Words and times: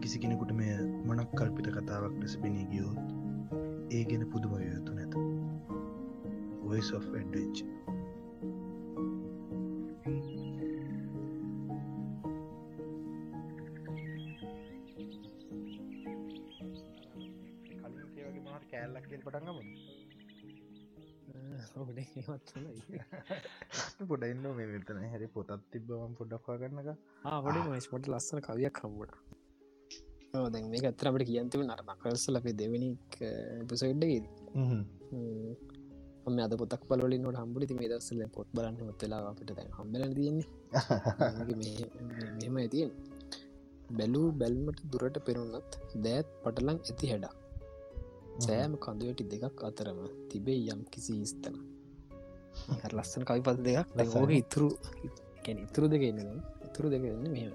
කිසි 0.00 0.18
කෙනෙකුට 0.18 0.52
මේ 0.52 0.76
මනක් 1.06 1.30
කල්පිත 1.38 1.66
කතාවක් 1.76 2.14
ලෙස 2.20 2.34
පෙනී 2.42 2.66
ගියෝත් 2.72 3.00
ඒ 3.90 4.04
ගැන 4.04 4.24
පුදුම 4.32 4.52
යුතු 4.62 4.92
නැත. 4.94 5.14
Voice 6.62 6.90
of 6.96 7.06
Adventure. 7.14 7.70
කෑල්ලක් 18.70 19.06
පටන්ගම 19.08 19.58
පොඩ 24.08 24.22
ඉන්න 24.24 24.46
මේ 24.56 24.68
වෙතන 24.70 25.02
හැරි 25.04 25.28
පොතත් 25.34 25.50
තිබ්බම 25.72 26.12
පොඩ්ඩක්වා 26.18 26.56
ගන්නක 26.62 26.90
පොඩි 27.44 27.60
මස්පොට 27.66 28.10
ලස්සන 28.12 28.40
කවියක් 28.46 28.74
කම්බට 28.78 29.39
දැන් 30.32 30.70
මේ 30.72 30.86
ඇතරට 30.86 31.26
කියන්තිව 31.28 31.60
නර 31.64 31.82
නකල්ස 31.86 32.24
ලපේ 32.34 32.54
දෙවනි 32.54 32.88
පිසෙඩ්ඩගේද 33.68 34.26
ම 36.26 36.38
අද 36.38 36.52
පොතක් 36.60 36.82
පලලින් 36.88 37.22
නොට 37.24 37.38
හම්බුලි 37.40 37.66
මේ 37.72 37.90
දස්සල 37.92 38.20
පොත් 38.36 38.48
බලන්න 38.54 38.76
හොත්තලා 38.82 39.20
අපිට 39.30 39.50
දැන් 39.56 39.70
හම්බල 39.78 40.02
තියන්නේ. 40.18 40.46
මෙම 42.40 42.56
ඇතියෙන් 42.62 42.90
බැලූ 43.98 44.26
බැල්මට 44.40 44.80
දුරට 44.92 45.16
පෙරුණත් 45.26 45.72
දෑත් 46.04 46.28
පටලං 46.42 46.78
ඇති 46.80 47.10
හැඩක්. 47.12 47.34
සෑම 48.44 48.72
කඳුවටි 48.84 49.28
දෙකක් 49.32 49.64
අතරම 49.68 50.00
තිබේ 50.30 50.60
යම් 50.74 50.82
කිසි 50.92 51.16
ස්තන. 51.32 51.56
ලස්සන 52.92 53.24
කවි 53.28 53.42
පද 53.46 53.58
දෙකක් 53.68 53.88
ලෝක 54.14 54.32
ඉතුරු 54.42 54.68
ඉතුරු 55.64 55.86
දෙකන්න 55.94 56.30
ඉතුරු 56.66 56.86
දෙකන්න 56.94 57.26
මෙම 57.34 57.52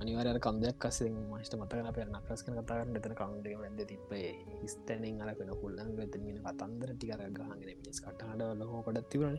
අනිවාරය 0.00 0.40
කන්දයක් 0.40 0.76
කසේ 0.78 1.10
මට 1.10 1.52
මතකන 1.54 1.88
පෙර 1.96 2.06
නක්කස් 2.08 2.40
කන 2.44 2.60
කතාරන්න 2.60 2.98
එතන 2.98 3.14
කවුන්ඩ 3.14 3.46
ඇද 3.48 3.80
තිබේ 3.90 4.30
ස්තැනින් 4.66 5.22
අලකෙන 5.22 5.50
පුල්ලන් 5.62 5.90
වෙතගෙන 5.98 6.38
කතන්දර 6.44 6.92
ටිකර 6.94 7.24
ගහගෙන 7.30 7.82
මිස් 7.82 7.98
කටහට 8.04 8.46
ලහෝ 8.60 8.84
කොඩත් 8.86 9.08
තිවරන 9.10 9.36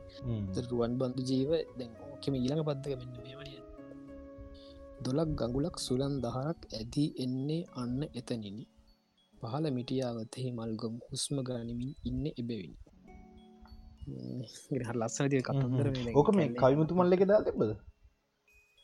රුවන් 0.69 0.99
බන්ධු 0.99 1.29
ජීව 1.29 1.51
දැන් 1.77 1.91
ඕකෙම 2.07 2.33
ඊළඟ 2.35 2.67
පත්තක 2.67 2.99
මෙන්න 3.01 3.23
මේවනිය 3.23 3.67
දොලක් 4.99 5.29
ගඟුලක් 5.39 5.75
සුලන් 5.77 6.13
දහරක් 6.23 6.59
ඇදී 6.71 7.09
එන්නේ 7.23 7.67
අන්න 7.73 7.99
එතනිනි. 8.11 8.63
පහල 9.33 9.65
මිටියාවතෙහි 9.71 10.49
මල්ගොම් 10.51 10.95
හුස්ම 11.09 11.35
ගනිමින් 11.47 11.91
ඉන්න 12.03 12.23
එබැවිනි. 12.31 12.77
ලස්සන 14.93 15.25
ඕක 16.15 16.29
මේ 16.35 16.49
කවිමුතු 16.55 16.97
මල්ල 16.97 17.15
එක 17.15 17.23
දා 17.31 17.41
තිබද 17.41 17.71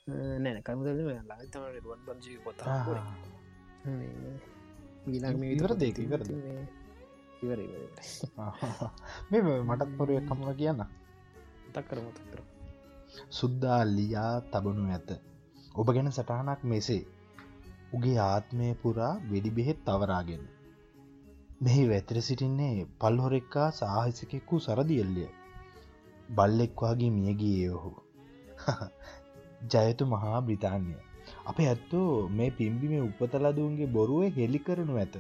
නෑන 0.08 0.58
කමුද 0.62 0.88
ලතම 0.88 1.64
රුවන් 1.76 2.02
බංජී 2.06 2.40
පොත 2.40 2.60
ඉවර 5.50 5.74
දෙක 5.76 6.00
ඉවර 6.00 6.22
ඉවර 7.42 7.60
මේ 9.30 9.42
මටත් 9.62 9.92
පොරුව 9.98 10.20
කමුණ 10.24 10.58
කියන්න 10.60 10.82
තක්කරම 11.70 12.10
තක්කර 12.12 12.42
සුද්දා 13.32 13.80
ලියා 13.88 14.34
තබනු 14.50 14.84
ඇත 14.90 15.10
ඔබ 15.76 15.88
ගැන 15.90 16.12
සටහනක් 16.12 16.62
මෙසේ 16.66 17.02
උගේ 17.94 18.20
ආත්මය 18.26 18.68
පුරා 18.82 19.14
වෙඩි 19.32 19.56
බෙහෙත් 19.58 19.80
තවරාගෙන 19.86 20.44
මෙහි 21.62 21.84
වැතර 21.88 22.18
සිටින්නේ 22.22 22.88
පල්හොරෙක්කා 23.00 23.70
සාහිසකෙක්කු 23.74 24.56
සරදියල්ලිය 24.62 25.32
බල්ලෙක්වාගේ 26.36 27.12
මියගියේ 27.14 27.72
ඔහු 27.72 27.92
ජයතු 29.72 30.06
මහා 30.06 30.40
බ්‍රිතාන්ය. 30.40 30.94
අප 31.46 31.58
ඇත්තෝ 31.60 32.10
මේ 32.30 32.50
පිම්බි 32.52 32.88
මේ 32.88 33.02
උපතලදුන්ගේ 33.02 33.88
බොරුව 33.88 34.24
හෙළි 34.38 34.60
කරනු 34.60 34.94
ඇත. 34.98 35.16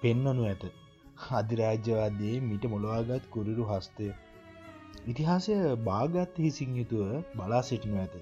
පෙන්නනු 0.00 0.42
ඇත. 0.44 0.62
අධිරාජ්‍යවාදයේ 1.32 2.36
මිට 2.40 2.64
මොළවාගත් 2.64 3.24
කුරිරු 3.30 3.64
හස්තය. 3.64 4.06
ඉතිහාසය 5.06 5.54
භාගත් 5.84 6.38
හිසින් 6.38 6.70
යුතුව 6.76 7.08
බලා 7.36 7.62
සිටිනු 7.62 7.96
ඇත. 7.96 8.14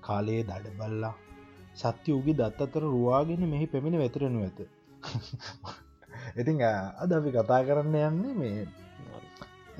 කාලයේ 0.00 0.42
දඩ 0.42 0.74
බල්ලා 0.78 1.14
සත්‍ය 1.74 2.10
වගේ 2.12 2.34
දත් 2.34 2.58
අතර 2.60 2.82
රවාගෙන 2.86 3.42
මෙහි 3.50 3.66
පැමිණ 3.66 3.98
වැතරනු 3.98 4.42
ඇත. 4.42 4.58
ඉතිං 6.36 6.56
අද 7.02 7.10
අපි 7.12 7.30
කතා 7.30 7.60
කරන්න 7.62 7.96
යන්නේ 8.02 8.34
මේ 8.34 8.58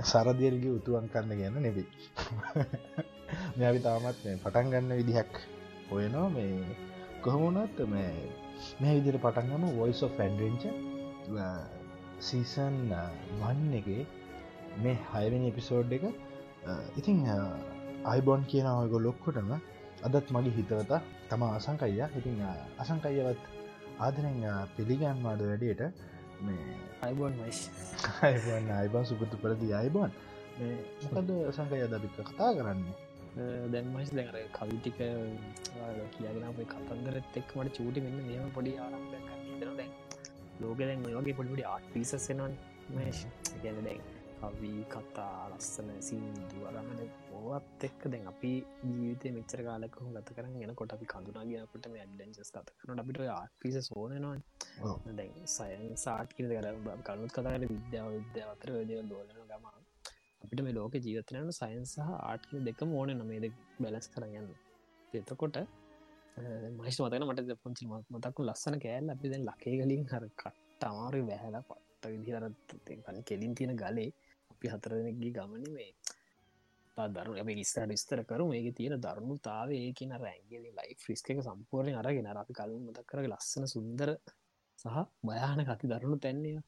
සරදියල්ගේ 0.04 0.76
උතුවන් 0.78 1.06
කන්න 1.08 1.38
ගැන්න 1.38 1.62
නෙබේ 3.59 3.62
මෙවි 3.62 3.81
තාමත් 3.81 4.19
පටන් 4.42 4.69
ගන්න 4.72 4.92
විදිහක් 4.94 5.32
ඔයනවා 5.91 6.28
මේ 6.31 6.76
කොහමුණත් 7.22 7.78
මේ 7.87 8.10
මේ 8.81 8.92
විදිර 8.97 9.19
පටන්ගම 9.19 9.64
වොයිස් 9.78 10.03
of 10.03 10.12
ෆැන්ඩරෙන්ච 10.16 10.62
සීසන් 12.20 12.76
වන්න 13.41 13.72
එක 13.75 13.88
මේ 14.78 14.97
හයවෙනි 15.09 15.48
එපිසෝඩ් 15.48 15.92
එක. 15.92 16.04
ඉතිං 16.97 17.19
අයිබොන් 18.04 18.47
කියන 18.47 18.69
ඔයගො 18.72 18.98
ලොක්කොටම 19.00 19.50
අදත් 20.03 20.31
මගේ 20.31 20.53
හිතවත 20.53 20.92
තම 21.28 21.42
අසංකයිය. 21.48 22.04
ඉතිං 22.15 22.38
අසංකයියවත් 22.78 23.42
ආදරෙන් 24.00 24.38
පිළිගන්වාද 24.76 25.41
වැඩියට 25.42 25.82
මේ 26.41 26.78
අයිබොන් 27.03 27.34
අයිබන් 28.22 28.72
අයිබන් 28.72 29.04
සුපතු 29.04 29.36
පලති 29.38 29.75
අයිබොන් 29.75 30.10
මොකද 30.56 31.31
සංකය 31.50 31.82
අදපික 31.84 32.16
කතා 32.22 32.50
කරන්නේ 32.53 32.97
දැන්මයිස් 33.36 34.10
දැර 34.10 34.36
කවිටික 34.50 34.98
කියගෙන 36.12 36.66
කතන්දරත් 36.66 37.36
එක් 37.36 37.50
මට 37.56 37.76
චූටි 37.76 38.00
මෙන්න 38.00 38.20
මෙම 38.26 38.52
පොඩි 38.52 38.72
ආරම්භයක් 38.78 39.26
තන 39.54 39.74
දැන් 39.74 39.92
ලෝක 40.60 40.78
දැන් 40.80 41.08
ඔයගේ 41.10 41.34
පොඩිපුඩි 41.34 41.66
ආට 41.66 41.91
පිසසෙනන් 41.92 42.54
මේශ් 42.91 43.22
ගැන 43.62 43.80
දැන් 43.84 44.00
කවී 44.41 44.82
කතා 44.86 45.48
ලස්සන 45.50 45.91
සින්දු 46.00 46.64
අරමන 46.70 47.00
ඕවත් 47.38 47.86
එක්ක 47.88 48.02
දැන් 48.06 48.26
අපි 48.26 48.52
ජීවිතය 48.86 49.32
මෙච්චර 49.36 49.62
කාලක 49.62 49.97
ගත 50.08 50.36
කරන 50.36 50.56
ගෙන 50.56 50.74
කොට 50.74 50.92
අපි 50.92 51.06
කඳුනා 51.06 51.44
ගනකට 51.47 51.88
මේ 51.92 52.03
ඇඩ්ඩෙන්ජස් 52.03 52.50
කත 52.50 52.76
කරන 52.80 53.03
අපිට 53.03 53.20
ආට 53.30 53.56
පිස 53.60 53.78
සෝනනවා 53.82 54.94
දැන් 55.14 55.34
සයන් 55.48 55.84
සාට් 55.98 56.36
කියල 56.36 56.54
කර 56.54 56.68
කනුත් 57.08 57.32
කතාර 57.32 57.66
විද්‍යාව 57.66 58.10
විද්‍යාව 58.18 58.53
අතර 58.53 58.72
දය 58.84 59.03
දෝලන 59.04 59.42
ගමා 59.50 59.75
අපිට 60.46 60.62
මේ 60.62 60.74
ලෝක 60.74 60.94
ජීවතනයට 60.98 61.52
සයින් 61.54 61.84
සහ 61.86 62.12
ආට් 62.20 62.46
දෙක 62.64 62.80
ඕන 62.84 63.12
නොමේද 63.14 63.46
බැලස් 63.78 64.08
කරගන්න. 64.08 64.48
එතකොට 65.12 65.56
මහිෂ 66.78 66.98
මතන 67.00 67.24
මට 67.24 67.56
පොචි 67.60 67.86
මතක්කු 67.86 68.44
ලස්සන 68.44 68.76
කෑල් 68.78 69.10
අපි 69.10 69.28
දැන් 69.28 69.44
ලකේ 69.44 69.76
කලින් 69.78 70.04
හර 70.06 70.24
කට්ට 70.34 70.82
අමාරු 70.84 71.20
වැහැල 71.26 71.56
පත්ත 71.62 72.12
විදිහරත් 72.12 72.74
කෙලින් 73.24 73.54
තියෙන 73.54 73.76
ගලේ 73.76 74.10
අපි 74.50 74.66
හතරදනක්ගේ 74.68 75.32
ගමන 75.32 75.64
මේ 75.72 75.90
දරු 76.96 77.32
ඇ 77.34 77.96
ස්තර 77.96 78.22
කරු 78.24 78.46
ඒක 78.52 78.68
තියෙන 78.74 79.00
දරුණුතාව 79.00 79.70
ඒකන 79.74 80.12
රැන්ගේ 80.18 80.72
ලයි 80.72 80.96
ෆ්‍රිස්ක 80.96 81.30
එක 81.30 81.40
සම්පූර්ණය 81.42 81.94
අරගෙන 81.94 82.28
අපි 82.34 82.52
කලින් 82.54 82.82
මතක් 82.82 83.06
කර 83.06 83.22
ලස්සන 83.24 83.66
සුන්දර 83.66 84.10
සහ 84.78 84.96
භයාන 85.22 85.62
කති 85.66 85.86
දරුණු 85.88 86.18
තැන්නේ 86.18 86.58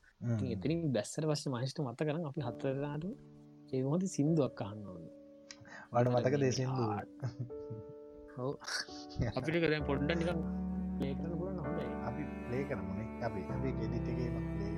එතිනින් 0.53 0.87
බැස්සර 0.93 1.27
වශ 1.27 1.49
මහිෂ්ට 1.49 1.81
මත 1.81 2.01
කරන 2.03 2.25
අපි 2.25 2.41
හතරනාට 2.43 3.05
ඒහොද 3.73 4.03
සිින්දුවක් 4.15 4.61
අහන්න 4.65 4.87
ඕන්න 4.87 5.07
වඩ 5.93 6.09
මතක 6.13 6.35
දේසිදු 6.43 6.73
හෝ 8.37 8.53
අපිට 9.37 9.57
කර 9.63 9.75
පොඩ්ඩ 9.89 10.11
නිකම් 10.21 10.41
ලේකරන 11.01 11.33
පුලන්න 11.41 11.59
හොඳයි. 11.65 11.87
අපි 12.09 12.23
ලේ 12.51 12.65
කරමුණේ 12.69 13.09
අපි 13.27 13.41
අපි 13.55 13.69
ගෙඩිටගේ 13.81 14.31
ලේ 14.35 14.78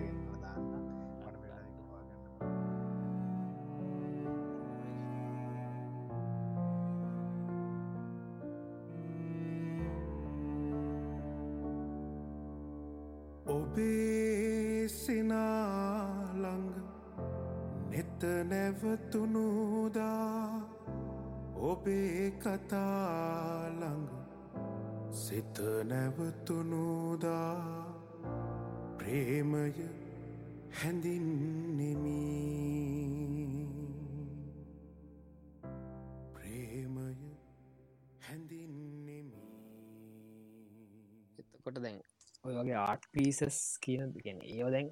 ඔබේ 22.50 22.58
කතාළඟ 22.60 24.06
සිත 25.14 25.58
නැවතුනුදා 25.84 27.54
ප්‍රේමය 28.98 29.70
හැඳින්නෙමි. 30.72 32.16
ප්‍රේමය 36.34 37.06
හැඳින්නෙමි. 38.20 39.42
එතකොට 41.38 41.78
දැන් 41.78 42.00
ඔය 42.44 42.54
වගේ 42.54 42.78
ආට් 42.78 43.06
පිසස් 43.12 43.60
කියන 43.78 44.10
ගැන 44.16 44.42
ඒව 44.48 44.72
දැන් 44.74 44.90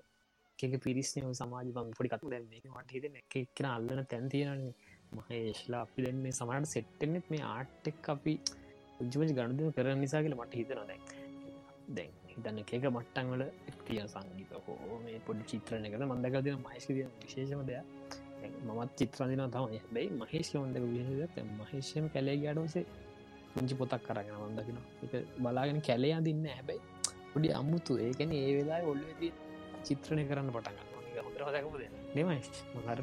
එක 0.59 0.79
පිරිස්නය 0.85 1.27
සමාජ 1.35 1.75
බං 1.75 1.91
පොඩි 1.93 2.15
කතු 2.15 2.31
දැන් 2.31 2.47
වට 2.53 2.95
හිත 2.95 3.05
එක 3.15 3.37
එක්න 3.39 3.69
අල්ලන 3.69 4.07
තැන්තියනන්නේ 4.07 4.88
මහේශ්ලා 5.13 5.81
අපි 5.81 6.05
දැන් 6.05 6.19
මේ 6.25 6.33
සමට 6.33 6.71
සෙට්ටෙනෙත් 6.75 7.27
මේ 7.31 7.43
ආට්ටෙක් 7.47 8.09
අපි 8.09 8.35
උජමජ 9.01 9.33
ගණදම 9.33 9.73
කරන 9.73 10.01
නිසා 10.01 10.23
කියල 10.25 10.37
මට 10.37 10.55
හිතන 10.55 10.81
දැන්. 10.89 11.03
දැන් 11.97 12.13
හිතන්න 12.29 12.59
එක 12.61 12.89
මට්ටන්වල 12.91 13.45
තිය 13.87 14.01
සංගීත 14.07 14.53
හෝ 14.67 15.01
මේ 15.05 15.19
පොඩි 15.27 15.45
චිත්‍රණ 15.53 15.89
එකද 15.89 16.07
මන්දකතින 16.07 16.59
මහිස්ක 16.65 16.91
විශේෂම 17.21 17.63
දෙයක්. 17.67 17.85
මමත් 18.67 18.91
චිත්‍රදින 18.99 19.45
තමයි. 19.51 19.81
බැයි 19.95 20.11
මහේෂ 20.21 20.55
ොන්දක 20.57 20.85
විශේෂ 20.87 21.53
මහේෂයම 21.61 22.05
කැලේ 22.15 22.37
ගඩවසේ 22.43 22.85
පුංචි 23.55 23.75
පොතක් 23.75 24.03
කරගෙන 24.07 24.37
වන්දකින 24.43 24.79
එක 25.05 25.15
බලාගෙන 25.39 25.81
කැලේ 25.81 26.15
අදින්න 26.19 26.45
හැබැයි 26.49 26.81
පොඩි 27.33 27.55
අම්මුතු 27.61 27.99
ඒකන 27.99 28.33
ඒ 28.33 28.51
වෙලා 28.59 28.83
ඔල්ලදී 28.93 29.33
චිත්‍රණය 29.87 30.25
කරන්න 30.29 30.53
පටන්ගන්න 30.55 31.25
හොඳර 31.25 31.43
හදකපද 31.49 31.83
නෙමයි 32.15 32.41
මහර 32.77 33.01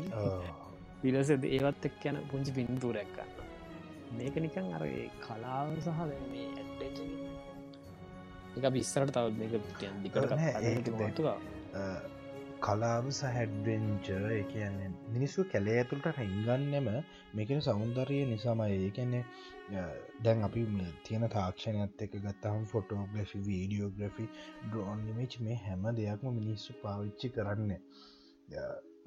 විලස 1.03 1.29
ඒවත් 1.35 1.83
එක් 1.89 2.05
යන 2.11 2.17
පුංචි 2.31 2.51
පින්තුරැක් 2.57 3.11
ගන්න. 3.15 3.29
මේක 4.17 4.35
නිකන් 4.45 4.67
අර 4.77 4.83
කලාව 5.25 5.67
සහ 5.85 5.89
මේ 6.31 6.47
ඇඩ්ඩ 6.59 6.81
එක. 8.57 8.69
බිස්සරට 8.75 9.11
තව 9.15 9.25
මේක 9.39 9.53
දිකට 10.03 10.15
කලාව 12.65 13.05
සහැඩ්වෙන්ච 13.17 14.07
කියන්නේ 14.51 14.89
මිනිස්සු 15.15 15.43
කැලේ 15.51 15.75
ඇතුළට 15.79 16.07
රැංගන්නෙම 16.17 16.87
මේකෙන 17.37 17.59
සෞන්දරය 17.67 18.19
නිසාමයි. 18.31 18.77
ඒකන්නේ 18.85 19.23
දැන් 20.23 20.39
අපි 20.47 20.61
තියෙන 21.05 21.25
තාක්ෂණයත් 21.35 22.01
එක 22.05 22.13
ගත්තහම් 22.25 22.63
ෆොටෝග්‍රෆි 22.71 23.39
වීඩියෝග්‍රෆි 23.49 24.25
ඩ්‍රෝන් 24.63 24.99
නිමච් 25.07 25.33
මේ 25.47 25.57
හැම 25.65 25.83
දෙයක්ම 25.99 26.27
මිනිස්සු 26.39 26.71
පාවිච්චි 26.83 27.33
කරන්න. 27.35 27.71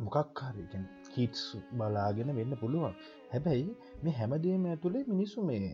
මොකක් 0.04 0.38
හරිකන් 0.50 0.84
කීට්ස් 1.18 1.44
බලාගෙන 1.74 2.34
වෙන්න 2.34 2.58
පුළුවන්. 2.58 2.98
හැබැයි 3.30 3.70
මේ 4.02 4.14
හැමදේම 4.14 4.66
ඇතුළේ 4.66 5.06
මිනිස්සු 5.06 5.44
මේ 5.44 5.70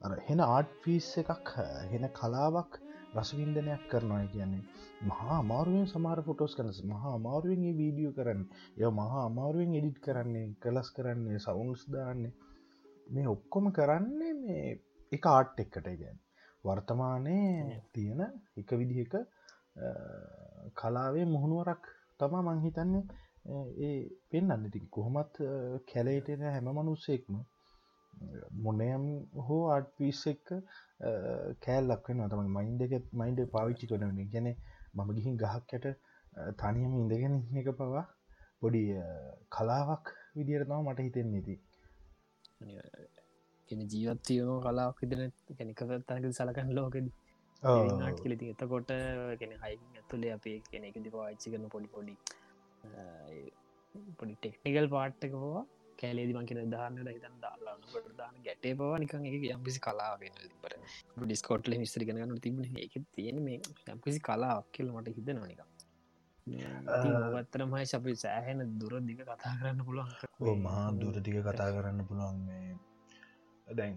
අර 0.00 0.18
හෙන 0.22 0.40
ආට් 0.42 0.74
ෆිස් 0.82 1.08
එකක් 1.18 1.52
හෙන 1.92 2.04
කලාවක් 2.12 2.80
රසවින්දනයක් 3.14 3.84
කරනවා 3.90 4.24
කියන්නේ. 4.26 4.64
මහා 5.02 5.36
අමාරුවෙන් 5.36 5.86
සමාර 5.86 6.18
ෆොටෝස් 6.22 6.56
කනස 6.56 6.80
මහා 6.84 7.14
අමාරුවෙන් 7.14 7.64
වීඩියෝ 7.74 8.12
කරන්න. 8.12 8.42
ය 8.76 8.90
මහා 8.92 9.22
අමාරුවෙන් 9.22 9.72
එඩිට් 9.74 9.98
කරන්නේ 10.00 10.46
කලස් 10.62 10.88
කරන්නේ 10.92 11.38
සවුන්ස් 11.38 11.82
දාන්නේ. 11.88 12.34
මේ 13.06 13.26
ඔක්කොම 13.26 13.72
කරන්නේ 13.72 14.32
මේ 14.36 14.64
එක 15.12 15.26
ආට් 15.28 15.60
එක්කට 15.60 15.88
ගැන් 15.94 16.18
වර්තමානය 16.64 17.36
තියෙන 17.92 18.22
එක 18.56 18.70
විදිහක 18.72 19.14
කලාවේ 20.76 21.26
මුහුණුවරක් 21.26 21.84
තමා 22.18 22.42
මංහිතන්නේ 22.44 23.04
ඒ 23.80 23.92
පෙන්න්න 24.30 24.70
ති 24.70 24.80
කොහොමත් 24.90 25.38
කැලේටෙන 25.90 26.42
හැම 26.46 26.70
මනුස්සෙක්ම 26.70 27.36
මොනයම් 28.64 29.04
හෝ 29.46 29.62
ආට් 29.68 29.88
පිස් 29.96 30.20
එක්ක 30.26 30.52
කෑල්ලක් 31.64 32.08
වෙන 32.10 32.22
තම 32.28 32.52
මයින්ඩ 32.56 32.84
එක 32.88 33.08
මයින්ඩ 33.12 33.42
පාවිච්චි 33.54 33.90
කරන 33.90 34.20
ගැන 34.34 34.48
මම 34.94 35.10
ගිහින් 35.16 35.40
ගහක් 35.42 35.78
යට 35.78 35.86
තනියම 36.60 36.94
ඉඳගෙන 37.02 37.36
එක 37.62 37.68
පවා 37.78 38.04
පොඩි 38.60 38.82
කලාවක් 39.50 40.06
විදිරතාව 40.36 40.82
මට 40.84 41.06
හිතෙන් 41.06 41.30
නති 41.34 41.56
ගෙන 43.68 43.80
ජීවත්තියන 43.92 44.50
කලාවක් 44.64 44.98
විදින 45.02 45.22
ගැනික 45.58 45.80
තැනක 46.08 46.26
සලකන් 46.32 46.74
ලෝකෙද. 46.78 47.06
නාට 48.00 48.18
කෙලති 48.22 48.50
එතකොට 48.52 48.90
ගෙන 49.40 49.52
හයි 49.62 49.76
ඇතුලේ 49.94 50.32
අපේ 50.32 50.56
කෙනෙකදි 50.66 51.14
පාච්චි 51.14 51.52
කරන 51.52 51.68
පොඩි 51.74 51.88
පොඩි 51.94 52.14
පොඩි 54.18 54.34
ටෙක්නිකල් 54.36 54.88
පාට්ටකවා 54.88 55.62
කෑලේදි 55.98 56.32
මං 56.32 56.48
කියෙන 56.48 56.70
දාන්න 56.70 56.98
හිතන් 57.08 57.36
දාලාට 57.40 58.10
දාන 58.18 58.34
ගැටේ 58.44 58.74
පවා 58.74 58.98
නිකන් 58.98 59.28
එක 59.28 59.46
යම්කිසි 59.48 59.80
කලාවෙන 59.80 60.36
පර 60.62 60.74
ඩිස්කෝට්ල 61.22 61.78
මිස්තරි 61.78 62.08
ගන්න 62.08 62.40
තිබන 62.40 62.66
එක 62.80 62.98
තියෙන 63.12 63.40
මේ 63.42 63.60
යම්කිසි 63.88 64.20
කලාවක් 64.20 64.68
කියල 64.72 64.92
මට 64.92 65.16
හිත 65.16 65.32
නොනික 65.32 65.64
පත්තරමයි 66.46 67.86
අපි 67.92 68.12
සෑහෙන 68.16 68.60
දුර 68.78 68.92
දිග 69.02 69.20
කතා 69.20 69.54
කරන්න 69.54 69.80
පුළුවන්. 69.82 70.10
මහා 70.60 70.86
දුරදිග 70.94 71.38
කතා 71.42 71.70
කරන්න 71.70 72.06
පුළුවන් 72.06 72.38
මේ. 72.46 72.76
දැන් 73.68 73.94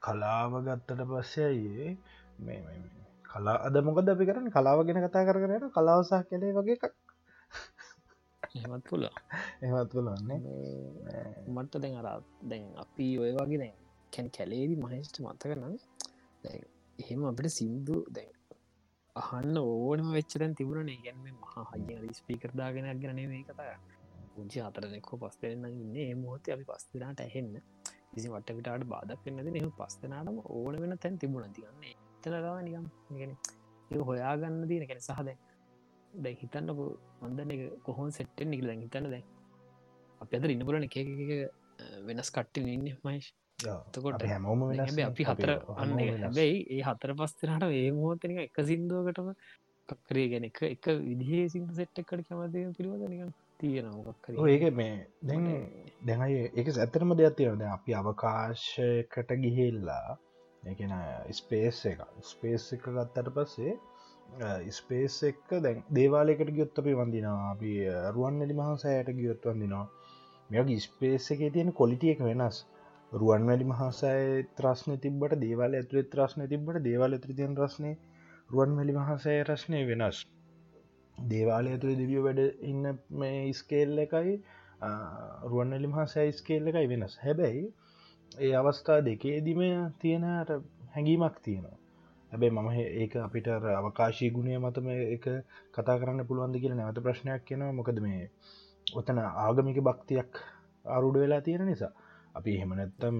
කලාව 0.00 0.52
ගත්තට 0.62 1.02
පස්සයයේ 1.06 1.88
මේ 2.40 2.60
කලා 3.24 3.56
අද 3.60 3.76
මොකද 3.82 4.08
අපි 4.08 4.24
කරන 4.24 4.50
කලාව 4.50 4.78
ගෙන 4.84 5.00
කතා 5.00 5.24
කර 5.24 5.38
කරන 5.38 5.70
කලාවසාහ 5.70 6.22
කෙලේ 6.24 6.52
වගේ 6.52 6.76
එකක් 6.78 6.84
එහෙමත් 8.54 8.84
පුල 8.84 9.02
එහත් 9.06 9.90
පුලන්නේ 9.92 10.40
මට 11.48 11.72
දැන් 11.78 11.96
අර 12.02 12.08
දැන් 12.44 12.64
අපි 12.76 13.08
ඔය 13.18 13.32
වගේ 13.32 13.58
දැන් 13.58 13.74
කැන් 14.12 14.28
කැලේදි 14.30 14.74
මහේෂ්ට 14.76 15.16
මත 15.22 15.42
කරන්න 15.42 15.76
එහෙම 16.98 17.20
අපට 17.24 17.48
සින්දු 17.52 17.96
දැන් 18.10 18.32
අහන්න 19.16 19.56
ඕනම 19.58 20.08
වෙච්චතැන් 20.12 20.54
තිබුණන. 20.54 20.90
ගැන්ම 20.98 21.26
මහා 21.40 21.64
හජ 21.72 22.12
ස්පිකරදාගෙන 22.12 22.86
ගැන 23.00 23.20
මේ 23.24 23.42
කතා 23.44 23.74
පුංචි 24.34 24.58
අතරනෙක්කෝ 24.60 25.18
පස්තරන්න 25.18 25.66
ඉන්න. 25.74 26.18
මොහොත 26.20 26.48
අපි 26.48 26.64
පස්තිනාට 26.64 27.20
ඇහෙන්න. 27.20 27.52
කිසි 28.10 28.28
වට 28.28 28.56
විටාට 28.56 28.84
බාධක් 28.86 29.20
වෙන්නද 29.26 29.58
එහම 29.60 29.70
පස්තනාටම 29.72 30.38
ඕන 30.52 30.74
වෙන 30.82 30.94
තැන් 30.98 31.18
තිබුණ. 31.18 31.52
තිගන්නේ 31.52 31.94
එතනරවා 32.16 32.58
නිකම් 32.62 32.86
ගෙන 33.12 33.32
හොයාගන්න 34.02 34.58
දීන 34.68 34.84
කැන 34.88 35.00
සහදැන් 35.00 35.38
දැ 36.14 36.34
හිතන්නකු 36.34 36.84
මන්දන 37.22 37.50
එක 37.50 37.62
කොහොන් 37.82 38.12
සෙට්ටෙන් 38.12 38.58
දැන් 38.62 38.80
හිතන්න 38.80 39.10
දැන්. 39.10 39.24
අප 40.20 40.34
අද 40.34 40.44
ඉන්න 40.46 40.66
පුලන 40.66 40.84
එක 40.84 40.96
වෙනස් 42.06 42.30
කට්ටි 42.30 42.60
ඉන්න 42.68 42.86
මයිශ් 43.04 43.30
තකොට 43.92 44.24
හැමෝම 44.24 44.62
අපි 45.06 45.24
හතර 45.24 45.52
අන්න 45.76 45.94
හැබැයි 45.98 46.58
ඒ 46.70 46.82
හතර 46.82 47.14
පස්තරට 47.14 47.68
ඒ 47.72 47.90
මෝතනික 47.92 48.40
එක 48.40 48.58
සිින්දුවකටම 48.70 49.30
කක්කරේ 49.88 50.26
ගැන 50.28 50.44
එක 50.44 50.60
එක 50.66 50.86
විදිහේ 51.00 51.48
සිින්ද 51.48 51.72
සෙට්ටක්කට 51.72 52.28
කැමති 52.28 52.66
පිළිවද 52.76 53.06
නිකම් 53.06 53.32
තියෙනවා 53.60 54.48
ඒක 54.48 54.64
මේ 54.72 54.94
දැන් 55.22 55.48
දැනයි 56.02 56.44
එක 56.54 56.70
ඇතරම 56.76 57.16
දෙයක් 57.16 57.36
තියෙනද 57.36 57.66
අපි 57.68 57.96
අවකාශකට 58.00 59.34
ගිහෙල්ලා 59.44 60.16
එකන 60.64 60.94
ස්පේස් 61.32 61.82
එක 61.86 62.00
ස්පේස් 62.24 62.70
එක 62.72 62.88
ගත්තට 62.88 63.34
පස්සේ 63.36 63.76
ස්පේස් 64.70 65.16
එක්ක 65.22 65.48
දැන් 65.64 65.82
දේවාලයකට 65.90 66.50
ගියොත් 66.50 66.78
අපි 66.78 66.94
වඳනවා. 66.94 67.50
අපි 67.50 67.72
රුවන් 68.14 68.38
වැඩි 68.40 68.54
මහසෑයට 68.54 69.16
ගියොත් 69.16 69.44
වඳනවා. 69.44 69.86
මෙගේ 70.50 70.80
ස්පේස් 70.80 71.30
එක 71.30 71.40
තියෙන 71.52 71.72
කොලිටිය 71.72 72.14
එක 72.14 72.20
වෙනස්. 72.20 72.64
රුවන් 73.12 73.46
වැඩි 73.46 73.64
මහසෑ 73.64 74.46
ත්‍රශ්න 74.56 74.98
තිබට 74.98 75.38
දේවාල 75.40 75.72
ඇතුළ 75.74 76.10
ත්‍රශ්න 76.12 76.48
තිබට 76.48 76.82
දේවාල 76.82 77.12
ඇතුර 77.12 77.32
තියන් 77.34 77.56
රශ්නය 77.56 77.92
රුවන් 78.50 78.76
වැලි 78.76 78.92
මහසෑ 78.92 79.38
රශ්නය 79.44 79.80
වෙනස්. 79.86 80.18
දේවාලය 81.18 81.70
ඇතුළ 81.70 81.96
දෙවියෝ 81.96 82.24
වැඩ 82.24 82.40
ඉන්න 82.62 82.84
මේ 83.18 83.52
ස්කේල් 83.52 83.98
එකයි 83.98 84.34
රුවන්වැලි 85.44 85.88
මහසෑ 85.88 86.32
ස්කේල් 86.32 86.68
එකයි 86.68 86.88
වෙනස්. 86.88 87.14
හැබැයි 87.18 87.64
ඒ 88.38 88.52
අවස්ථා 88.54 89.00
දෙකේදිම 89.00 89.60
තියෙනට 90.00 90.50
හැඟීමක් 90.94 91.36
තියෙනවා. 91.42 91.78
හැබැයි 92.34 92.50
මම 92.52 92.68
ඒක 92.94 93.12
අපිට 93.18 93.48
අවකාශී 93.48 94.30
ගුණය 94.30 94.58
මතම 94.58 94.88
එක 95.08 95.24
කතා 95.72 95.98
කරන්න 95.98 96.26
පුළුවන්ද 96.26 96.56
කියල 96.58 96.74
නැවත 96.74 96.98
ප්‍රශ්නයක් 96.98 97.42
කියෙනවා 97.44 97.72
මොකද 97.72 97.98
මේ 98.00 98.30
ඔතන 98.86 99.18
ආගමික 99.18 99.78
භක්තියක් 99.80 100.32
අරුඩ 100.86 101.16
වෙලා 101.16 101.40
තියෙන 101.40 101.66
නිසා. 101.66 101.92
අපි 102.34 102.50
එහෙම 102.56 102.72
නැත්තම් 102.74 103.16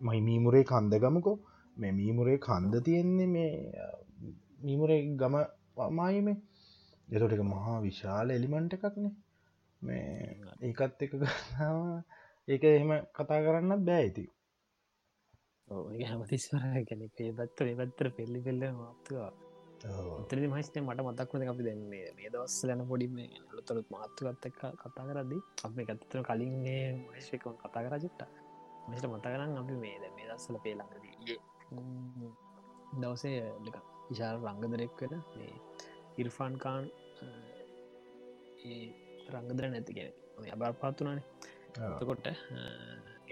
මයි 0.00 0.20
මීමුරේ 0.20 0.64
කන්ද 0.64 0.94
ගමකෝ. 0.96 1.36
මේ 1.76 1.92
මීමුරේ 1.92 2.38
කන්ද 2.38 2.74
තියෙන්නේ 2.84 3.26
මේ 3.26 3.52
මීමුරේ 4.60 5.00
ගම 5.14 5.36
මායිමේ 5.90 6.36
එතොටික 7.08 7.42
මහා 7.44 7.78
විශාල 7.80 8.30
එලිමන්ට 8.30 8.74
එකක්නේ. 8.74 9.14
මේ 9.82 10.06
ඒකත් 10.62 11.02
එක 11.02 11.12
ගන්නාව. 11.14 11.78
ඒක 12.48 12.64
එහෙම 12.66 12.90
කතා 13.14 13.40
කරන්නත් 13.40 13.82
බෑ 13.84 14.10
ඇති 15.68 16.04
හැමතිස්වර 16.04 16.62
ගැන 16.84 17.02
පේබත්තර 17.12 17.66
පත්තර 17.70 18.08
පෙල්ලි 18.12 18.40
පෙල්ල 18.40 18.62
මාත්තුවා 18.74 19.32
තරි 20.28 20.46
මහිස්නය 20.46 20.78
මට 20.80 21.00
මතක්වද 21.02 21.42
අපි 21.44 21.62
දැන්නේ 21.62 22.12
මේ 22.12 22.30
දවස් 22.30 22.56
ලැන 22.64 22.82
පොඩිම 22.84 23.16
ලොතොත් 23.50 23.88
මාත්තුගත්ත 23.90 24.46
කතා 24.54 25.06
කරදදි 25.08 25.38
අප 25.64 25.78
එකත්තර 25.84 26.20
කලින්ගේ 26.22 26.84
මහිශ්වක 27.02 27.44
කතා 27.62 27.82
කර 27.84 27.96
චුට්ට 27.98 28.22
මට 28.88 29.04
මතකරන්න 29.06 29.56
අපි 29.56 29.74
මේ 29.76 29.96
දැ 30.02 30.12
මේ 30.16 30.28
දස්සල 30.30 30.56
පේලඟදී 30.58 31.14
දවසේ 32.96 33.38
විශාල 34.08 34.36
රංගදරෙක් 34.44 35.00
වෙන 35.02 35.22
මේ 35.34 35.54
ඉර්ෆාන්කාන් 36.18 36.84
රංගදර 39.32 39.64
නැතිගෙන 39.66 40.12
අබර් 40.54 40.74
පාත්තුනානේ 40.82 41.26
එතකොට 41.88 42.28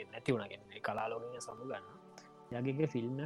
නැති 0.05 0.31
වුණගෙන 0.33 0.63
කලාලෝග 0.83 1.25
සමුගන්න 1.41 2.04
යගේ 2.53 2.89
ෆිල්ම් 2.89 3.19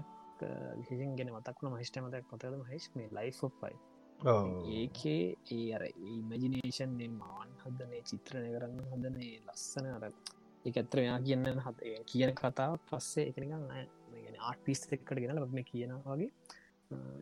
විශෂෙන් 0.79 1.15
ගෙන 1.17 1.31
මතක්න 1.33 1.71
මහිෂ්ට 1.71 2.01
මතක් 2.01 2.25
කොතද 2.27 2.59
මහිස් 2.61 2.91
මේ 2.95 3.09
ලයිෆ්යි 3.11 3.75
ඒකේ 4.75 5.37
ඒ 5.49 5.67
අර 5.75 5.85
ඉමජිනේෂන් 5.87 6.99
මාන් 7.17 7.51
හදනේ 7.63 8.03
චිත්‍රණය 8.03 8.51
කරන්න 8.55 8.81
හදනේ 8.93 9.33
ලස්සන 9.47 9.89
අර 9.89 10.07
එක 10.65 10.77
ඇත්‍ර 10.77 10.99
මෙයා 10.99 11.19
කියන්න 11.21 11.61
හත 11.61 11.93
කියන 12.07 12.35
කතාව 12.35 12.79
පස්සේ 12.87 13.29
එකනිකම් 13.31 13.69
ආටිස් 14.43 14.87
එක්කට 14.89 15.15
ගෙන 15.17 15.37
ලබම 15.37 15.61
කියනවාගේ 15.65 16.31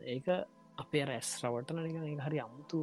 ඒක 0.07 0.27
අපේ 0.77 1.05
රැස් 1.05 1.29
රවටන 1.43 1.83
නික 2.05 2.21
හරි 2.21 2.39
අමුතු 2.39 2.81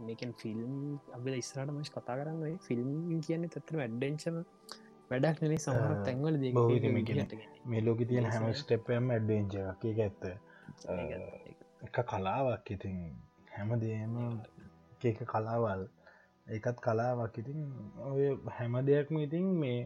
මේකන් 0.00 0.32
ෆිල්ම් 0.34 0.72
අප 1.12 1.26
ඉස්රට 1.34 1.70
මශ 1.70 1.92
කතා 1.92 2.16
කරන්න 2.18 2.58
ෆිල්ම් 2.60 2.90
කියන්නේ 3.20 3.50
තත්තර 3.50 3.80
වැඩ්ඩෙන්චම 3.80 4.40
වැඩක් 5.10 5.40
නෙ 5.42 5.56
සමහර 5.56 5.92
තැන්වල 6.06 6.36
බෞද්ධම 6.54 6.96
මේ 7.70 7.82
ලෝක 7.86 8.00
තියෙන 8.08 8.26
හැම 8.26 8.46
ස්ටප්ම 8.52 9.10
ඇඩ්ඩෙන්ජ 9.10 9.54
එක 9.90 9.98
ඇත්ත. 9.98 10.22
එක 11.86 11.96
කලාවක් 12.10 12.66
ඉතින් 12.70 12.96
හැමදේම 13.56 14.14
එක 15.02 15.20
කලාවල්. 15.32 15.82
ඒකත් 16.46 16.78
කලාවක් 16.86 17.36
ඉතින් 17.42 17.60
ඔය 18.08 18.24
හැම 18.56 18.74
දෙයක්ම 18.88 19.16
ඉතින් 19.26 19.46
මේ 19.62 19.78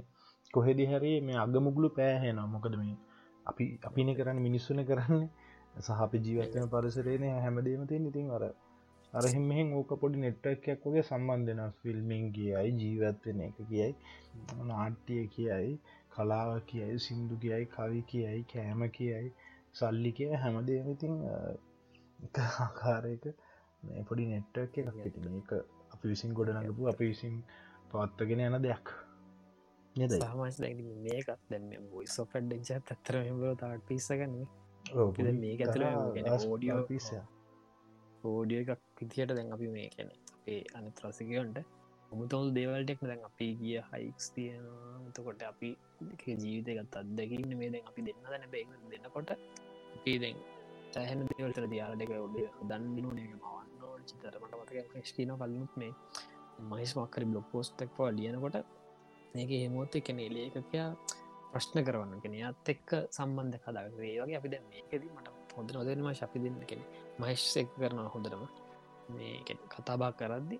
කොහෙදි 0.54 0.84
හරි 0.86 1.12
මේ 1.20 1.38
අගමුගුලු 1.44 1.88
පෑහෙන 1.98 2.38
මොකද 2.54 2.74
මේ 2.76 2.96
අපි 3.46 3.64
අපින 3.88 4.10
කරන්න 4.16 4.38
මිනිස්සුන 4.46 4.80
කරන්න. 4.84 5.22
සහ 5.76 5.90
අපි 6.04 6.18
ජීවත්වන 6.18 6.70
පරිසරේන 6.72 7.24
හැමදීම 7.44 7.82
තිය 7.86 8.00
ඉතින් 8.10 8.26
අර 9.12 9.20
අරහෙමෙන් 9.20 9.68
ඕක 9.72 9.90
පොඩි 10.00 10.18
නෙට්ටක්යක් 10.24 10.82
වගේ 10.84 11.02
සම්බන්ධන 11.02 11.62
ෆිල්මිං 11.78 12.24
කියයි 12.32 12.72
ජීවත්වෙන 12.80 13.40
එක 13.40 13.56
කියයි 13.68 13.92
නාට්‍යය 14.66 15.24
කියයි 15.34 15.72
කලාව 16.14 16.50
කියයි 16.66 16.98
සිින්දු 16.98 17.34
කියයි 17.36 17.64
කවි 17.66 18.00
කියයි 18.10 18.42
කෑම 18.52 18.82
කියයි 18.90 19.28
සල්ලි 19.72 20.10
කිය 20.12 20.32
හැමදේම 20.42 20.90
ඉතින් 20.90 21.14
ආකාරයක 22.36 23.24
මේ 23.82 24.02
පොඩි 24.04 24.24
නෙට්ටක් 24.26 24.78
එකක් 24.80 24.98
ඉතින 25.10 25.40
එක 25.40 25.50
අපි 25.92 26.04
විසින් 26.08 26.34
ගොඩනගපු 26.34 26.88
අපි 26.92 27.10
විසින් 27.10 27.34
පවත්තගෙන 27.90 28.40
යන 28.40 28.56
දෙයක්. 28.62 28.86
මේකත් 29.96 31.40
දැම 31.48 31.72
බොයි 31.90 32.06
සොෆඩ්ඩච 32.08 32.68
තත්තර 32.84 33.16
මෙබල 33.30 33.56
තාට 33.56 33.82
පිස්සගන්න 33.88 34.36
මේක 35.40 35.60
ඇතුළ 35.60 35.86
ඕඩියෝ 36.46 36.82
පිස 36.90 37.08
ඕඩිය 38.24 38.60
එකක් 38.62 38.80
විතියට 38.98 39.30
දැන් 39.30 39.52
අපි 39.52 39.68
මේ 39.68 39.88
කැන 39.88 40.10
අපේ 40.34 40.60
අනත් 40.74 41.02
රසිකයන්ට 41.04 41.58
ඔමුතවල් 42.12 42.48
දේවල්ටෙක් 42.50 43.00
දැන් 43.02 43.22
අපි 43.24 43.46
ගිය 43.60 43.80
හයික්ස් 43.90 44.26
තියෙන 44.34 44.64
තකොට 45.12 45.42
අපි 45.42 45.70
ජීවිතයගත් 46.42 46.96
අත්දැකින්න 46.96 47.52
මේ 47.58 47.70
දැන් 47.70 47.90
අපි 47.90 48.06
දෙන්න 48.06 48.24
දැන 48.24 48.46
බේ 48.50 48.64
දෙන්නකොට 48.92 49.30
අපි 49.96 50.14
දැන් 50.18 50.38
සෑහන 50.92 51.22
දේවල්ට 51.30 51.68
දියාල 51.70 51.94
දෙක 51.96 52.12
ඔඩ 52.18 52.38
දන්න 52.62 52.88
නේ 52.94 53.28
මවන්න 53.34 54.04
චිතරමට 54.08 54.58
මතක 54.58 55.04
ස්ටින 55.04 55.32
කලනුත් 55.36 55.72
මේ 55.76 55.92
මහිස් 56.70 56.92
මක්කරි 56.96 57.24
බ්ලොක් 57.24 57.46
පෝස්ටක්වා 57.52 58.10
ලියනකොට 58.10 58.56
ඒක 59.34 59.50
හෙමෝත් 59.54 59.92
එකන 59.94 60.20
ලේකකයා 60.28 60.90
ප්‍රශ්න 61.52 61.84
කරවන්න. 61.84 62.20
කෙන 62.22 62.34
අත් 62.42 62.68
එක්ක 62.68 62.90
සම්බන්ධ 63.10 63.58
කදා 63.64 63.84
ඒ 63.84 64.16
වගේ 64.20 64.38
අපි 64.40 64.48
දැ 64.48 64.62
මේකෙද 64.64 65.02
මට 65.06 65.28
හොඳ 65.56 65.70
නොදනම 65.72 66.08
ශපි 66.12 66.38
දෙන්න 66.44 66.58
කෙන 66.66 66.82
මහිස් 67.18 67.44
එක් 67.56 67.68
කරන 67.74 67.98
හොඳරම 68.06 68.42
මේ 69.10 69.36
කතාබා 69.68 70.12
කරද්දි 70.14 70.58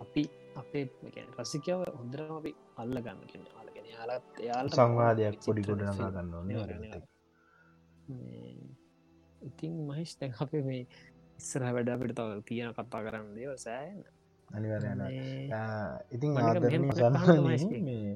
අපි 0.00 0.22
අපේ 0.56 0.84
රසිකව 1.38 1.80
හොඳරම 1.92 2.32
අපි 2.34 2.52
අල්ල 2.76 2.96
ගන්න 2.98 3.20
කෙන 3.26 3.42
අලගෙන 3.60 3.86
යාලත් 3.86 4.26
එයාල් 4.40 4.66
සංවාදයක් 4.70 5.36
පොඩි 5.40 5.62
ගොඩනගා 5.62 6.10
ගන්න 6.10 6.32
ඉතින් 9.42 9.72
මහිස් 9.86 10.10
තැන් 10.18 10.32
අපේ 10.40 10.62
මේ 10.62 10.82
ඉස්සර 11.38 11.62
වැඩ 11.68 11.88
අපිට 11.90 12.14
තව 12.16 12.30
තියෙන 12.44 12.70
කතා 12.74 13.00
කරන්න 13.06 13.32
දේව 13.36 13.52
සෑන්න 13.58 14.00
ඉතින් 16.10 16.30
මේ 17.82 18.14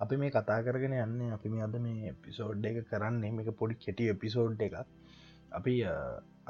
අපි 0.00 0.14
මේ 0.16 0.30
කතා 0.30 0.60
කරගෙන 0.62 0.94
යන්න 0.96 1.20
අපි 1.32 1.48
මේ 1.48 1.62
අද 1.62 1.76
මේ 1.80 2.10
එපිසෝඩ් 2.10 2.64
එක 2.64 2.78
කරන්නේ 2.90 3.32
මේක 3.32 3.50
පොඩි 3.54 3.74
කෙටි 3.78 4.08
එපිසෝඩ් 4.08 4.60
එකක් 4.60 4.76
අපි 5.58 5.74
අ, 5.84 5.94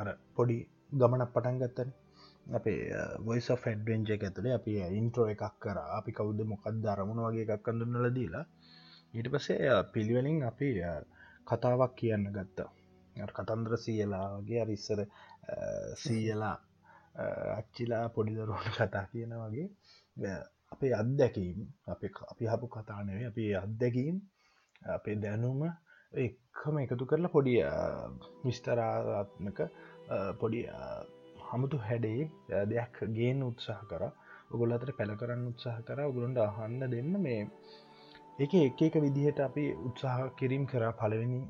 අර 0.01 0.09
පොඩි 0.37 0.57
ගමනක් 0.93 1.31
පටන් 1.35 1.59
ගත්තන. 1.63 1.91
අපේ 2.55 2.81
වොයිස් 3.27 3.49
ෆෙඩ්වෙන්ජ 3.63 4.09
එක 4.15 4.23
ඇතුළේ 4.27 4.55
අපි 4.59 4.73
ඉන්ට්‍රෝ 5.01 5.27
එකක් 5.35 5.45
කර. 5.61 5.79
අපි 5.99 6.11
කවුද 6.13 6.41
මොකක්ද 6.53 6.85
අරමුණ 6.87 7.23
වගේ 7.27 7.45
එකක් 7.47 7.63
කඳුන්නල 7.67 8.09
දීලා. 8.19 8.45
ඊට 9.15 9.29
පසේ 9.33 9.69
අ, 9.71 9.77
පිළිවෙලින් 9.93 10.43
අපි 10.51 10.69
අ, 10.83 10.93
කතාවක් 11.49 11.93
කියන්න 11.99 12.27
ගත්තා. 12.37 12.71
අර 13.17 13.31
කතන්ද්‍ර 13.37 13.73
සියලාගේ 13.79 14.61
අරිස්සර 14.65 15.01
සීයලා 15.97 16.57
අච්චිලා 17.59 18.05
පොඩිදරුවට 18.15 18.77
කතා 18.79 19.05
කියන 19.13 19.33
වගේ 19.43 19.67
අ, 20.17 20.37
අපේ 20.75 20.93
අත්දැකීම් 21.01 21.59
අපි 21.87 22.07
අපි 22.33 22.45
හපු 22.53 22.67
කතානවේ 22.69 23.27
අපි 23.31 23.45
අත්දැකීම් 23.55 24.17
අපේ 24.97 25.17
දැනුම 25.23 25.61
එක්කම 26.13 26.79
එකතු 26.79 27.05
කරලා 27.07 27.29
පොඩි 27.29 27.55
විස්තරාත්මක 28.45 29.59
පොඩි 30.41 30.61
අ, 30.69 30.81
හමුතු 31.49 31.79
හැඩේ 31.79 32.31
අ, 32.53 32.65
දෙයක් 32.65 32.97
ගේන 33.13 33.43
උත්සාහ 33.43 33.81
කර. 33.85 34.03
ඔගොල් 34.51 34.73
අතර 34.73 34.91
පැළ 34.93 35.13
කරන්න 35.17 35.47
උත්සාහ 35.49 35.79
කර. 35.83 35.99
ඔගුලන්ට 36.03 36.39
අහන්න 36.41 36.81
දෙන්න 36.91 37.13
මේ 37.21 37.41
එක 38.39 38.53
එක 38.57 38.81
එක 38.83 38.95
විදිහට 38.97 39.41
අපි 39.41 39.65
උත්සාහ 39.89 40.19
කිරීම් 40.35 40.65
කරා. 40.67 40.93
පලවෙනි 40.93 41.41